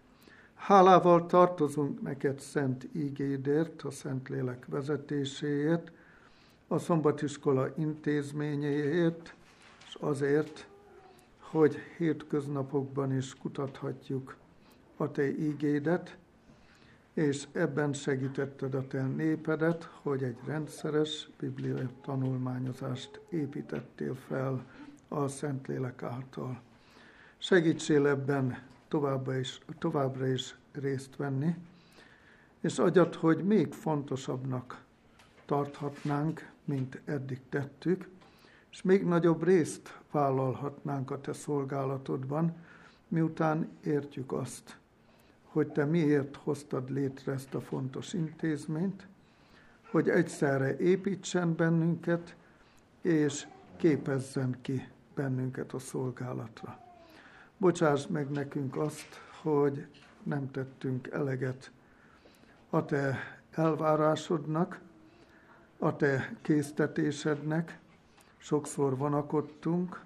Hálával 0.54 1.26
tartozunk 1.26 2.02
neked 2.02 2.40
szent 2.40 2.88
ígédért, 2.92 3.82
a 3.82 3.90
Szentlélek 3.90 4.66
vezetéséért, 4.66 5.92
a 6.72 6.78
szombatiskola 6.78 7.68
intézményéért, 7.76 9.34
és 9.86 9.96
azért, 10.00 10.68
hogy 11.38 11.76
hétköznapokban 11.96 13.16
is 13.16 13.34
kutathatjuk 13.34 14.36
a 14.96 15.10
te 15.10 15.38
ígédet, 15.38 16.16
és 17.14 17.46
ebben 17.52 17.92
segítetted 17.92 18.74
a 18.74 18.86
te 18.86 19.02
népedet, 19.02 19.90
hogy 20.02 20.22
egy 20.22 20.36
rendszeres 20.44 21.28
bibliai 21.38 21.88
tanulmányozást 22.02 23.20
építettél 23.28 24.14
fel 24.14 24.64
a 25.08 25.28
Szentlélek 25.28 26.02
által. 26.02 26.60
Segítsél 27.38 28.06
ebben 28.06 28.62
továbbra 28.88 29.38
is, 29.38 29.60
továbbra 29.78 30.26
is 30.26 30.56
részt 30.72 31.16
venni, 31.16 31.54
és 32.60 32.78
agyat, 32.78 33.14
hogy 33.14 33.44
még 33.44 33.72
fontosabbnak 33.72 34.84
tarthatnánk, 35.46 36.49
mint 36.70 37.00
eddig 37.04 37.40
tettük, 37.48 38.08
és 38.70 38.82
még 38.82 39.04
nagyobb 39.04 39.42
részt 39.42 39.98
vállalhatnánk 40.10 41.10
a 41.10 41.20
te 41.20 41.32
szolgálatodban, 41.32 42.54
miután 43.08 43.68
értjük 43.84 44.32
azt, 44.32 44.78
hogy 45.44 45.68
te 45.68 45.84
miért 45.84 46.36
hoztad 46.36 46.90
létre 46.90 47.32
ezt 47.32 47.54
a 47.54 47.60
fontos 47.60 48.12
intézményt, 48.12 49.06
hogy 49.90 50.08
egyszerre 50.08 50.76
építsen 50.76 51.54
bennünket, 51.54 52.36
és 53.00 53.46
képezzen 53.76 54.56
ki 54.60 54.88
bennünket 55.14 55.72
a 55.72 55.78
szolgálatra. 55.78 56.80
Bocsáss 57.56 58.06
meg 58.06 58.30
nekünk 58.30 58.76
azt, 58.76 59.20
hogy 59.42 59.86
nem 60.22 60.50
tettünk 60.50 61.08
eleget 61.08 61.70
a 62.70 62.84
te 62.84 63.18
elvárásodnak, 63.50 64.80
a 65.82 65.96
te 65.96 66.36
késztetésednek, 66.42 67.78
sokszor 68.36 68.96
vonakodtunk. 68.96 70.00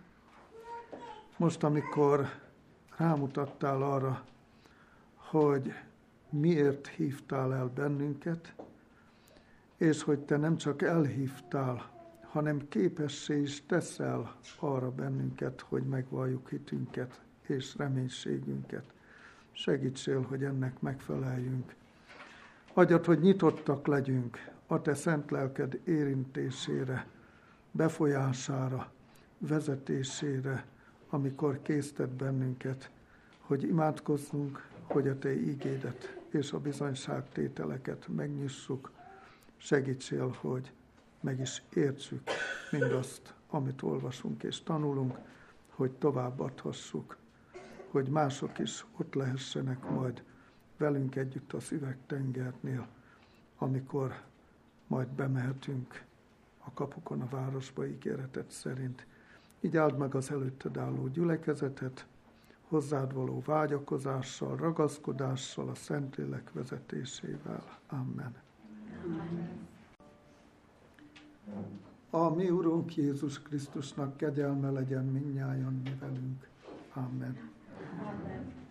Most, 1.37 1.63
amikor 1.63 2.29
rámutattál 2.97 3.83
arra, 3.83 4.25
hogy 5.15 5.73
miért 6.31 6.87
hívtál 6.87 7.55
el 7.55 7.71
bennünket, 7.75 8.55
és 9.77 10.03
hogy 10.03 10.19
te 10.19 10.37
nem 10.37 10.57
csak 10.57 10.83
elhívtál, 10.83 11.91
hanem 12.23 12.69
képessé 12.69 13.41
is 13.41 13.67
teszel 13.67 14.37
arra 14.59 14.91
bennünket, 14.91 15.61
hogy 15.61 15.83
megvalljuk 15.83 16.49
hitünket 16.49 17.21
és 17.47 17.77
reménységünket. 17.77 18.85
Segítsél, 19.53 20.23
hogy 20.23 20.45
ennek 20.45 20.81
megfeleljünk. 20.81 21.75
Agyat, 22.73 23.07
hogy 23.07 23.21
nyitottak 23.21 23.87
legyünk 23.87 24.53
a 24.67 24.81
te 24.81 24.95
szent 24.95 25.31
lelked 25.31 25.81
érintésére, 25.85 27.07
befolyására, 27.71 28.93
vezetésére, 29.39 30.65
amikor 31.09 31.63
késztet 31.63 32.11
bennünket, 32.11 32.91
hogy 33.41 33.63
imádkozzunk, 33.63 34.69
hogy 34.83 35.09
a 35.09 35.19
te 35.19 35.33
ígédet 35.33 36.21
és 36.31 36.53
a 36.53 36.59
bizonyságtételeket 36.59 38.09
megnyissuk, 38.09 38.91
segítsél, 39.57 40.37
hogy 40.41 40.73
meg 41.21 41.41
is 41.41 41.63
értsük 41.75 42.23
mindazt, 42.71 43.35
amit 43.49 43.83
olvasunk 43.83 44.43
és 44.43 44.63
tanulunk, 44.63 45.19
hogy 45.69 45.91
továbbadhassuk, 45.91 47.17
hogy 47.91 48.09
mások 48.09 48.59
is 48.59 48.85
ott 48.97 49.15
lehessenek 49.15 49.91
majd 49.91 50.23
velünk 50.77 51.17
együtt 51.17 51.53
a 51.53 51.61
szüvegtengernél, 51.61 52.87
amikor 53.59 54.15
majd 54.95 55.09
bemehetünk 55.09 56.05
a 56.65 56.73
kapukon 56.75 57.21
a 57.21 57.29
városba 57.29 57.87
ígéretet 57.87 58.51
szerint. 58.51 59.07
Így 59.61 59.77
áld 59.77 59.99
meg 59.99 60.15
az 60.15 60.31
előtted 60.31 60.77
álló 60.77 61.09
gyülekezetet, 61.09 62.07
hozzád 62.69 63.15
való 63.15 63.43
vágyakozással, 63.45 64.57
ragaszkodással, 64.57 65.69
a 65.69 65.75
Szentlélek 65.75 66.53
vezetésével. 66.53 67.79
Amen. 67.89 68.35
Amen. 69.05 69.69
A 72.11 72.29
mi 72.29 72.51
Urunk 72.51 72.97
Jézus 72.97 73.43
Krisztusnak 73.43 74.17
kegyelme 74.17 74.71
legyen 74.71 75.05
minnyáján 75.05 75.81
mi 75.85 75.97
velünk. 76.01 76.49
Amen. 76.93 77.51
Amen. 77.99 78.64